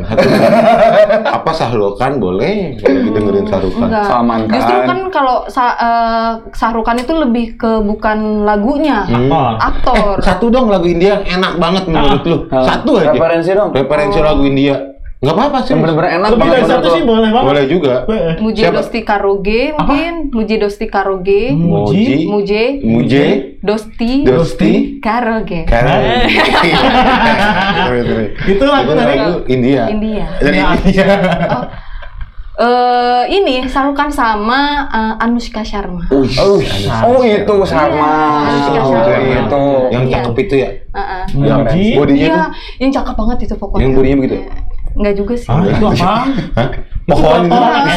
[1.38, 2.78] Apa Sahrukan boleh?
[2.80, 3.90] Dengerin Sahrukan.
[3.90, 4.06] Enggak.
[4.06, 4.54] Salman Khan.
[4.54, 9.30] Justru kan kalau sa eh, Sahrukan itu lebih ke bukan lagunya, Hmm.
[9.30, 9.58] Aktor.
[9.60, 10.16] aktor.
[10.22, 12.38] Satu dong lagu India yang enak banget menurut lu.
[12.50, 12.64] Ah.
[12.64, 13.10] Satu aja.
[13.12, 13.70] Referensi dong.
[13.72, 14.78] Referensi lagu India.
[15.20, 15.76] Nggak apa-apa sih.
[15.76, 17.48] Yang bener-bener enak Lebih dari satu sih boleh banget.
[17.52, 17.94] Boleh juga.
[18.56, 18.76] Siapa?
[18.80, 22.24] Dosti Karoge mungkin, Muje Dosti Karoge, Muji.
[22.24, 23.26] Muje Muje,
[23.60, 24.72] Dosti Dosti,
[25.04, 25.68] Karoge.
[25.68, 26.24] Karena
[28.48, 29.16] Itu lagu dari
[29.50, 29.92] India.
[29.92, 30.26] India.
[30.40, 30.58] Dari.
[30.88, 31.06] India.
[31.52, 31.64] Oh,
[32.60, 36.04] Eh ini Sarukan sama eh, Anushka Sharma.
[36.12, 36.60] Wih, Oh,
[37.08, 37.88] oh itu sama.
[38.52, 39.16] Iya, Oh, Sharma.
[39.16, 39.64] itu.
[39.90, 40.16] yang Iya.
[40.20, 40.70] cakep itu ya.
[40.92, 41.24] Heeh.
[41.36, 41.86] Muji.
[41.96, 42.44] Bodinya Iya,
[42.80, 43.84] yang cakep banget itu pokoknya.
[43.84, 44.36] yang bodinya begitu.
[45.00, 45.48] Enggak juga sih.
[45.48, 46.14] Ah, itu apa?
[47.10, 47.92] Pohon di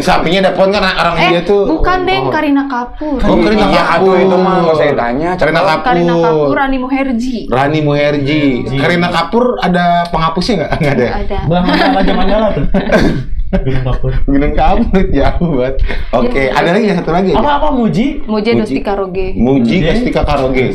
[0.00, 1.68] sampingnya ada pohon kan orang eh, dia tuh.
[1.68, 2.16] bukan deh.
[2.32, 3.20] Karina Kapur.
[3.20, 4.14] Oh, Karina Iya, Kapur.
[4.16, 5.60] aduh, itu mah nggak usah ditanya, Karina.
[5.60, 5.84] Kapur.
[5.84, 7.38] Karina Kapur, Rani Muherji.
[7.52, 8.42] Rani Muherji.
[8.72, 10.70] Karina Kapur ada penghapusnya nggak?
[10.80, 11.06] Nggak ada.
[11.12, 11.38] Ada.
[11.44, 12.64] Mandala zaman Mandala tuh.
[13.62, 14.12] Gunung Kapur.
[14.26, 15.74] Gunung Kapur jauh banget.
[16.10, 16.54] Oke, Iya.
[16.54, 17.30] ada lagi yang satu lagi.
[17.30, 18.06] Apa apa Muji?
[18.26, 18.50] Muji.
[18.54, 19.26] Dosti Karoge.
[19.36, 20.74] Muji Kestika Karoge.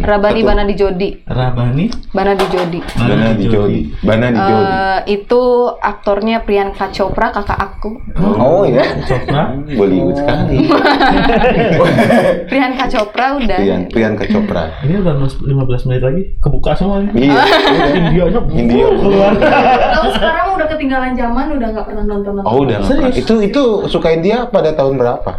[0.00, 0.40] Rabani.
[0.42, 1.10] Bana di Jodi.
[1.24, 1.86] Rabani.
[2.10, 2.80] Bana di Jodi.
[2.96, 3.80] Bana di Jodi.
[4.02, 4.70] Bana di Jodi.
[4.70, 5.42] Eh, itu
[5.76, 7.90] aktornya Priyanka Chopra, kakak aku.
[8.18, 8.82] Oh iya.
[9.06, 9.54] Sopra.
[9.68, 10.66] Bollywood sekali.
[12.50, 13.58] Priyanka Chopra udah.
[13.58, 14.74] Priyan Priyanka Chopra.
[14.82, 17.10] Ini udah 15 menit lagi kebuka semuanya.
[17.14, 17.42] Iya.
[18.00, 18.86] Indianya India.
[18.90, 19.32] keluar.
[19.38, 22.46] Kalau sekarang udah ketinggalan zaman, udah nggak pernah nonton nonton.
[22.46, 23.08] Oh udah nggak pernah.
[23.08, 23.20] Serius?
[23.20, 25.30] Itu itu sukain dia pada tahun berapa?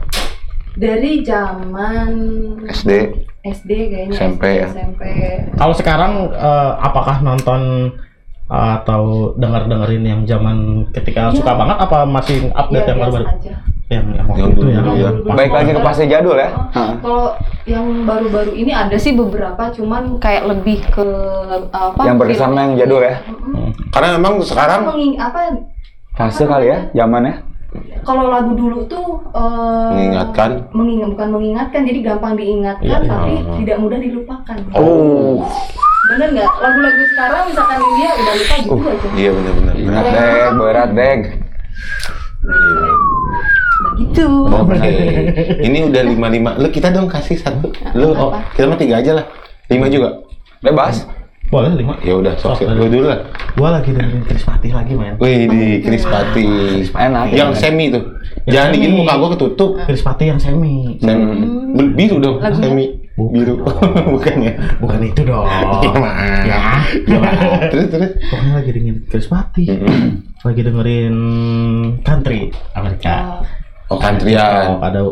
[0.72, 2.12] Dari zaman
[2.66, 2.92] SD.
[3.42, 4.14] SD kayaknya.
[4.14, 4.68] SMP SD, ya?
[4.72, 5.02] SMP.
[5.54, 7.92] Kalau sekarang eh, apakah nonton
[8.48, 9.02] eh, atau
[9.36, 10.58] denger dengerin yang zaman
[10.92, 11.36] ketika Iya.
[11.36, 13.26] suka banget apa masih update Iya, yang baru-baru?
[13.28, 13.54] aja.
[13.92, 14.80] Yang yang waktu Yang itu ya.
[15.12, 15.28] dulu.
[15.28, 16.48] Pas- Baik lagi ke fase jadul ya.
[16.48, 16.92] Oh, Heeh.
[16.98, 17.26] Kalau
[17.66, 21.04] yang baru-baru ini ada sih beberapa, cuman kayak lebih ke
[21.68, 22.00] apa?
[22.02, 23.20] Yang berkesan yang jadul ya.
[23.20, 23.76] Hmm.
[23.92, 24.88] Karena memang sekarang
[25.18, 25.42] apa?
[26.12, 27.48] Fase kali ya, zamannya.
[28.04, 30.68] Kalau lagu dulu tuh eh, Mengingatkan.
[30.76, 33.08] mengingat bukan mengingatkan, jadi gampang diingatkan, Iya, iya.
[33.08, 33.56] tapi Oh.
[33.58, 34.58] tidak mudah dilupakan.
[34.76, 35.48] Oh.
[36.12, 36.52] Bener nggak?
[36.60, 39.08] Lagu-lagu sekarang misalkan India udah lupa gitu Uh, aja.
[39.16, 39.74] iya benar-benar.
[39.78, 41.20] Berat deg, berat deg.
[43.80, 44.28] Udah gitu.
[44.46, 44.92] Oke.
[45.62, 46.52] Ini udah lima lima.
[46.58, 47.72] Lu kita dong kasih satu.
[47.94, 49.26] Lu oh, kita mah tiga aja lah.
[49.68, 50.20] Lima juga.
[50.60, 51.08] Bebas.
[51.52, 52.00] Boleh lima.
[52.00, 53.28] Ya udah, sok Sok, lu dulu lah.
[53.60, 55.20] Gua lagi dengerin Chris Patih lagi main.
[55.20, 56.48] Wih di Krispati.
[56.96, 57.36] Enak.
[57.36, 57.60] Yang enak.
[57.60, 58.04] semi tuh.
[58.48, 58.96] Yang Jangan semi.
[58.96, 59.72] muka gua ketutup.
[59.84, 60.96] Chris Patih yang semi.
[61.04, 61.44] Semi.
[61.92, 62.86] Biru dong, semi.
[63.20, 63.68] Biru.
[64.16, 64.54] Bukan ya?
[64.80, 65.44] Bukan itu dong.
[65.84, 66.44] Iya, maaf.
[66.48, 66.60] Ya.
[67.04, 67.62] Iya, maaf.
[67.68, 68.12] Terus terus.
[68.32, 69.68] Pokoknya lagi dengerin Chris Patih.
[70.48, 71.16] Lagi dengerin
[72.00, 72.48] country
[72.80, 73.44] Amerika.
[73.92, 74.00] Oh.
[74.00, 75.04] Oh, ada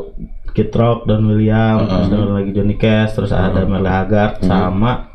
[0.56, 5.12] Kid Rock dan William, terus dengerin lagi Johnny Cash, terus ada Merle Haggard sama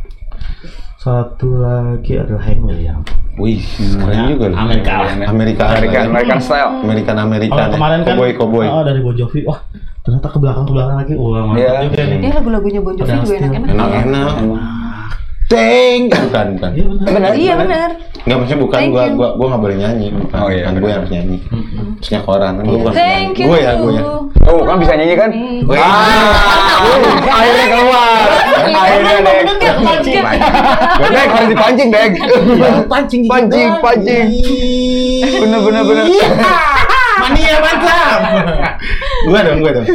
[1.05, 3.05] satu lagi adalah Hank William.
[3.37, 4.57] Wih, keren juga loh.
[4.57, 5.05] Amerika.
[5.29, 5.65] Amerika.
[5.77, 6.71] American, American style.
[6.81, 7.61] American American.
[7.61, 8.67] Oh, kemarin kan Cowboy Cowboy.
[8.73, 9.45] Oh, dari Bon Jovi.
[9.45, 9.61] Wah,
[10.01, 11.13] ternyata ke belakang ke belakang lagi.
[11.19, 11.73] Wah, mantap Iya.
[11.85, 12.19] juga nih.
[12.25, 13.69] Ya lagu-lagunya Bon Jovi juga enak-enak.
[13.69, 14.33] Enak-enak.
[15.55, 16.03] Teng.
[16.11, 16.71] Bukan, bukan.
[16.75, 17.07] Iya benar.
[17.15, 17.33] Benar.
[17.39, 17.89] Iya bener.
[18.25, 19.15] Enggak maksudnya bukan Thank gua you.
[19.21, 20.39] gua gua enggak boleh nyanyi, bukan.
[20.41, 20.89] Oh, iya, Kan gue benar.
[20.89, 21.37] yang harus nyanyi.
[22.01, 23.47] Terusnya koran kan gua bukan Thank you.
[23.53, 24.03] Gue ya, gue ya.
[24.45, 25.31] Oh, kan bisa nyanyi kan?
[25.65, 25.77] Gue.
[25.77, 26.73] Ah,
[27.29, 28.27] akhirnya keluar.
[28.65, 29.45] Akhirnya deg.
[31.05, 32.13] Deg harus dipancing deg.
[32.89, 34.27] pancing Pancing, pancing.
[35.45, 36.05] Bener bener bener.
[37.25, 38.19] Mania mantap.
[39.25, 39.87] gua dong, gua dong.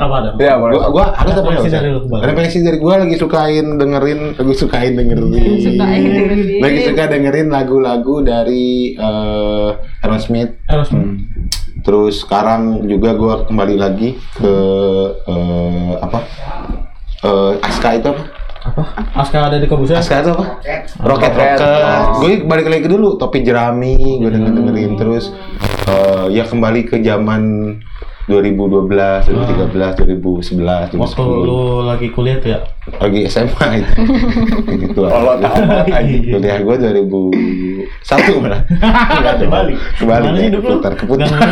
[0.00, 0.30] Apa ada?
[0.40, 0.72] Iya boleh.
[0.80, 2.00] Gua gua ada Ada apa nggak dari lu.
[2.08, 5.28] Ada koleksi dari gua lagi sukain dengerin, lagi sukain dengerin.
[5.68, 6.60] Sukain dengerin.
[6.64, 9.70] Lagi suka dengerin lagu-lagu dari eh
[10.00, 10.56] Aerosmith.
[10.72, 11.20] Aerosmith.
[11.84, 14.54] Terus sekarang juga gua kembali lagi ke
[15.28, 16.18] eh apa?
[17.20, 18.24] Eh Aska itu apa?
[18.60, 18.82] Apa?
[19.16, 20.00] Aska ada di Kobusnya?
[20.00, 20.44] Aska itu apa?
[21.04, 21.60] Rocket Rocket.
[21.60, 21.60] Rocket.
[21.60, 22.20] Oh.
[22.20, 25.32] Gue balik lagi ke dulu topi jerami, gue denger dengerin terus
[25.88, 27.42] eh, ya kembali ke zaman
[28.30, 31.02] 2012, 2013, 2011, 2010.
[31.02, 32.60] Waktu lu lagi kuliah tuh ya?
[32.98, 33.92] lagi SMA itu.
[34.86, 35.10] gitu lah.
[35.18, 35.62] Lo tahu
[35.98, 36.22] anjing.
[36.30, 38.60] Kuliah gue 2001 malah.
[39.18, 39.50] Enggak dong.
[39.98, 40.30] Kebalik.
[40.38, 40.68] Sih hidup lu?
[40.78, 41.26] keputar, keputar.
[41.26, 41.42] Gak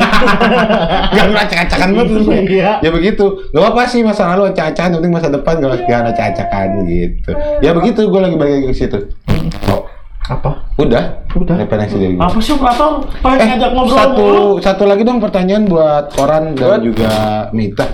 [1.18, 2.20] Gak pernah acak-acakan banget lu.
[2.30, 2.70] Iya.
[2.78, 3.26] Ya begitu.
[3.50, 7.30] Gak apa sih masa lalu acak-acakan, yang penting masa depan gak gak ada acak-acakan gitu.
[7.58, 8.98] Ya begitu gue lagi balik ke situ.
[9.66, 9.87] Oh,
[10.28, 10.50] Apa?
[10.76, 11.04] udah.
[11.34, 11.56] Udah.
[11.56, 12.20] Referensi dari gue.
[12.20, 13.00] Apa sih operator?
[13.18, 14.44] Pengen Eh, ngajak ngobrol satu mulu.
[14.60, 17.12] satu lagi dong pertanyaan buat Koran dan juga
[17.50, 17.88] Mita.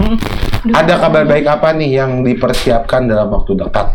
[0.66, 3.86] Ada kabar baik apa nih yang dipersiapkan dalam waktu dekat?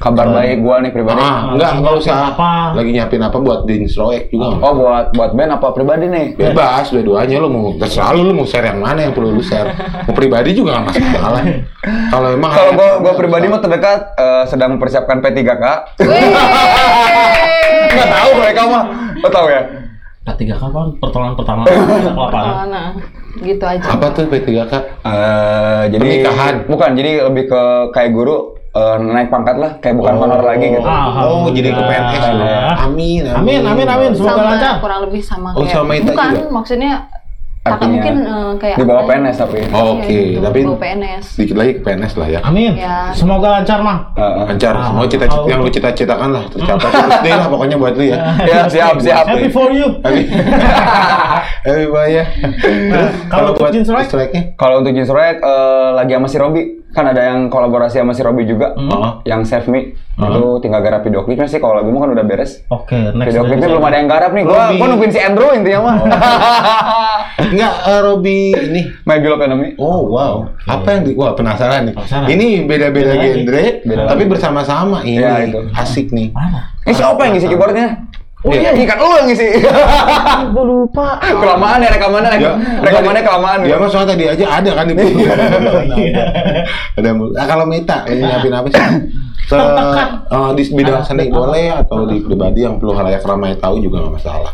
[0.00, 1.20] Kabar baik gua nih pribadi.
[1.20, 2.32] Ah, enggak, nyiapin usah.
[2.32, 2.72] apa?
[2.72, 4.56] Lagi nyiapin apa buat Dins Roek juga?
[4.64, 6.26] Oh buat buat band apa pribadi nih?
[6.34, 9.68] Bebas, dua-duanya lu mau terserah lu, lu mau share yang mana yang perlu lu share.
[10.08, 11.42] Mau pribadi juga nggak masalah.
[12.08, 15.64] Kalau emang Kalau gua gua pribadi mah terdekat eh, sedang mempersiapkan P3K.
[17.92, 18.84] Enggak tahu mereka mah.
[19.20, 19.62] Lo tahu ya?
[20.20, 21.62] P3K kan pertolongan pertama.
[21.64, 22.28] Oh,
[22.66, 22.92] nah,
[23.36, 23.80] gitu aja.
[23.88, 24.72] apa tuh P3K?
[25.00, 26.54] Eh, jadi Pernikahan.
[26.66, 28.36] Bukan, jadi lebih ke kayak guru
[28.70, 30.84] eh, naik pangkat lah, kayak bukan honor lagi gitu.
[30.84, 31.24] Ah.
[31.24, 32.20] Oh, jadi ke PNS.
[32.20, 32.74] Alhamdulillah.
[32.80, 34.10] Amin, Amin, amin, amin.
[34.12, 34.72] Semoga sama lancar.
[34.78, 36.48] kurang lebih sama Oh, kayak sama bukan juga?
[36.52, 36.92] maksudnya
[37.60, 39.08] Kakak mungkin eh, kayak di bawah ya?
[39.12, 39.58] PNS tapi.
[39.68, 41.22] Oh, Oke, Iya, tapi di bawah PNS.
[41.28, 42.40] sedikit lagi ke PNS lah ya.
[42.40, 42.72] Amin.
[42.72, 43.12] Ya.
[43.12, 44.00] Semoga lancar, Mang.
[44.16, 44.44] Heeh.
[44.48, 48.04] Lancar, Ah, semua cita-cita yang lu cita-citakan lah tercapai terus deh lah pokoknya buat lu
[48.08, 48.16] ya.
[48.48, 49.28] Ya, siap, siap.
[49.28, 49.92] Happy for you.
[50.00, 50.24] Happy,
[51.68, 52.24] happy boy ya.
[53.28, 53.68] Kalau untuk
[54.08, 54.42] strike-nya?
[54.56, 58.20] Kalau untuk Jeans Rek eh, lagi sama si Robi, kan ada yang kolaborasi sama si
[58.20, 58.74] Robi juga.
[58.74, 59.22] Oh.
[59.22, 59.80] Yang Save Me
[60.20, 62.60] itu tinggal garap video klipnya sih kalau lagu mah kan udah beres.
[62.68, 63.32] Oke, next.
[63.32, 64.44] Video klipnya belum ada yang garap nih.
[64.44, 65.96] Gua gua nungguin si Andrew intinya mah.
[67.50, 68.82] Enggak, eh, Robi ini.
[69.02, 69.68] My Beloved Enemy.
[69.80, 71.94] Oh wow, apa yang di, wah penasaran nih.
[71.96, 72.26] Penasaran.
[72.28, 73.30] Ini beda-beda Beda lagi.
[73.40, 75.60] genre, Beda tapi bersama-sama ini Iya, itu.
[75.72, 76.28] asik nih.
[76.36, 76.74] Mana?
[76.84, 77.88] Ini siapa yang ngisi keyboardnya?
[78.40, 78.72] Oh iya.
[78.72, 79.46] Iya, kan lu yang ngisi.
[80.56, 81.20] Gue lupa.
[81.20, 83.58] kelamaan ya rekamannya, Ya, rekamannya kelamaan.
[83.68, 86.24] Ya mas soalnya tadi aja ada kan di Iya.
[86.96, 87.36] ada mulu.
[87.36, 88.80] Nah, kalau Mita ini nyiapin apa sih?
[89.44, 94.08] Se eh, di bidang seni boleh atau di pribadi yang perlu halayak ramai tahu juga
[94.08, 94.52] nggak masalah.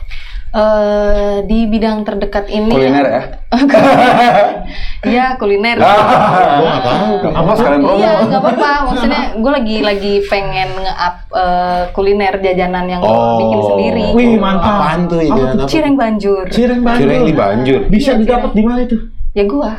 [0.57, 3.23] Eh, di bidang terdekat ini Kuliner ya.
[5.07, 5.77] Iya kuliner.
[5.79, 6.57] Ah.
[6.57, 7.13] Gua nggak tahu.
[7.29, 7.99] Apa sekalian promo?
[8.01, 8.71] Iya, nggak apa-apa.
[8.89, 13.37] Maksudnya gue lagi lagi pengen nge-up eh, kuliner jajanan yang Oh.
[13.37, 14.07] bikin sendiri.
[14.17, 14.81] Wih, mantap.
[14.81, 15.35] Apaan tuh ya?
[15.69, 16.49] Cireng banjur.
[16.49, 17.05] Cireng Banjur.
[17.05, 17.81] Cireng di Banjur.
[17.93, 18.97] Bisa Iya, didapat di mana itu?
[19.37, 19.71] Ya gua.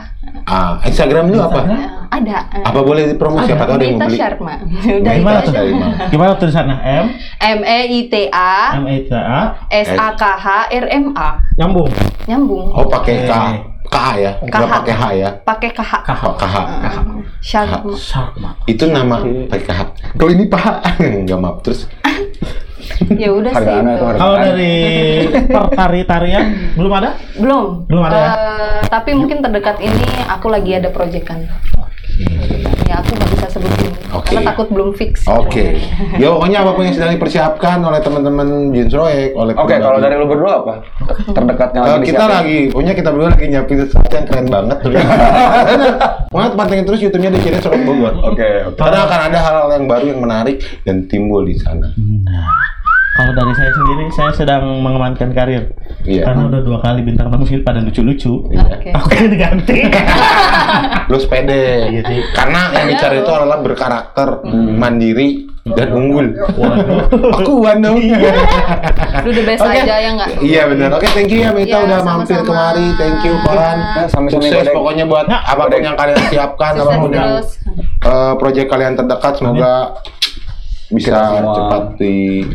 [0.43, 1.59] Ah, Instagram lu apa?
[1.65, 2.37] Eh, ada.
[2.49, 4.15] eh, Apa boleh dipromo siapa tahu ada yang mau beli?
[4.15, 4.53] Sharma.
[4.99, 5.53] Udah Gimana tuh?
[6.07, 6.77] Gimana tulisannya?
[6.79, 7.05] M
[7.37, 11.11] M E I T A M E T A S A K H R M
[11.13, 11.29] A.
[11.55, 11.91] nyambung.
[12.23, 12.71] Nyambung.
[12.71, 13.33] Oh pakai K,
[13.85, 15.29] K ya, nggak pakai H ya.
[15.43, 15.91] Pakai KH.
[16.05, 16.23] KH.
[16.23, 16.55] Oh, KH.
[17.39, 17.77] Sharma.
[17.93, 18.49] Sharma.
[18.63, 19.81] Itu nama pakai KH.
[20.15, 20.79] Kalau ini paha,
[21.23, 21.87] nggak maaf terus.
[23.21, 24.05] Ya udah sih itu.
[24.13, 24.75] Kalau dari
[25.47, 27.09] pertari-tarian belum ada?
[27.35, 27.65] Belum.
[27.85, 28.27] Belum ada ya?
[28.27, 28.35] Eh,
[28.87, 31.45] tapi mungkin terdekat ini aku lagi ada proyekan.
[32.87, 34.33] Ya aku nggak bisa sebutin Oke.
[34.33, 35.21] karena takut belum fix.
[35.23, 35.77] Oke.
[36.21, 39.83] Ya pokoknya apa pun yang sedang dipersiapkan oleh teman-teman Jeans Roek, oleh Oke, pribadi.
[39.83, 40.73] kalau dari lu berdua apa?
[41.29, 42.33] Terdekatnya Eh, lagi kita disiapin.
[42.33, 44.77] lagi, punya kita berdua lagi nyiapin sesuatu yang keren banget.
[46.31, 48.13] Pokoknya pantengin terus YouTube-nya di Ciri Sorot Bogor.
[48.25, 48.77] Oke, oke.
[48.77, 51.91] Karena akan ada hal-hal yang baru yang menarik dan timbul di sana.
[51.93, 52.49] Nah,
[53.17, 55.73] kalau dari saya sendiri, saya sedang mengamankan karir.
[56.05, 56.21] Iya.
[56.23, 58.45] Karena udah dua kali bintang tamu sini pada lucu-lucu.
[58.47, 58.89] Oke.
[58.93, 59.89] Aku kan diganti.
[61.11, 61.89] Lu sepede.
[61.89, 62.19] Iya sih.
[62.31, 66.29] Karena yang dicari itu adalah berkarakter, mandiri, dan unggul.
[66.53, 67.09] Waduh.
[67.35, 67.97] Aku Wan dong.
[69.25, 69.75] Lu the best Oke.
[69.75, 70.29] aja ya nggak?
[70.39, 70.89] Iya benar.
[70.93, 72.47] Oke, thank you ya Mita Iya, udah mampir sama-sama.
[72.47, 72.87] kemari.
[72.95, 73.77] Thank you Koran.
[73.81, 77.29] Ya, sama-sama, Sukses pokoknya buat Ya, apa pun yang kalian siapkan, Sukses apa pun yang
[77.33, 77.49] terus.
[78.05, 79.73] eh, proyek kalian terdekat semoga
[80.87, 82.47] bisa cepat di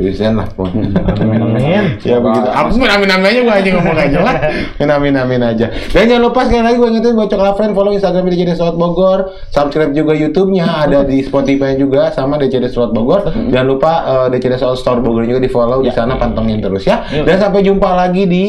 [0.00, 0.96] desain lah pokoknya.
[1.20, 2.00] Amin.
[2.00, 2.48] Ya begitu.
[2.48, 4.34] Aku min amin amin aja gue aja ngomong aja lah.
[4.80, 5.66] Min amin amin aja.
[5.92, 9.36] Dan jangan lupa sekali lagi gue ingetin buat Coklat Friend follow Instagram DCD Slot Bogor,
[9.52, 13.28] subscribe juga YouTube-nya ada di Spotify juga sama DCD Slot Bogor.
[13.28, 17.04] Jangan lupa eh, DCD Slot Store Bogor juga di follow di sana pantengin terus ya.
[17.12, 18.44] Dan sampai jumpa lagi di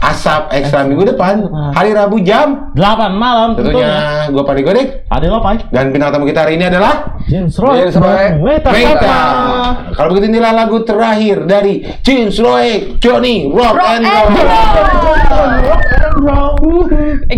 [0.00, 1.76] Asap ekstra minggu depan nah.
[1.76, 3.84] hari Rabu jam 8 malam tentunya.
[3.84, 4.32] Ya.
[4.32, 5.60] Gue Pandi ada lo Lopai.
[5.68, 7.84] Dan bintang tamu kita hari ini adalah James Roy.
[7.84, 8.26] James Roy.
[8.40, 8.70] Weta.
[9.92, 14.28] Kalau begitu inilah lagu terakhir dari James Roy, Johnny Rock, rock and Roll.
[15.68, 16.50] Rock and Roll.
[16.64, 17.16] Uhuh.
[17.28, 17.36] Eh,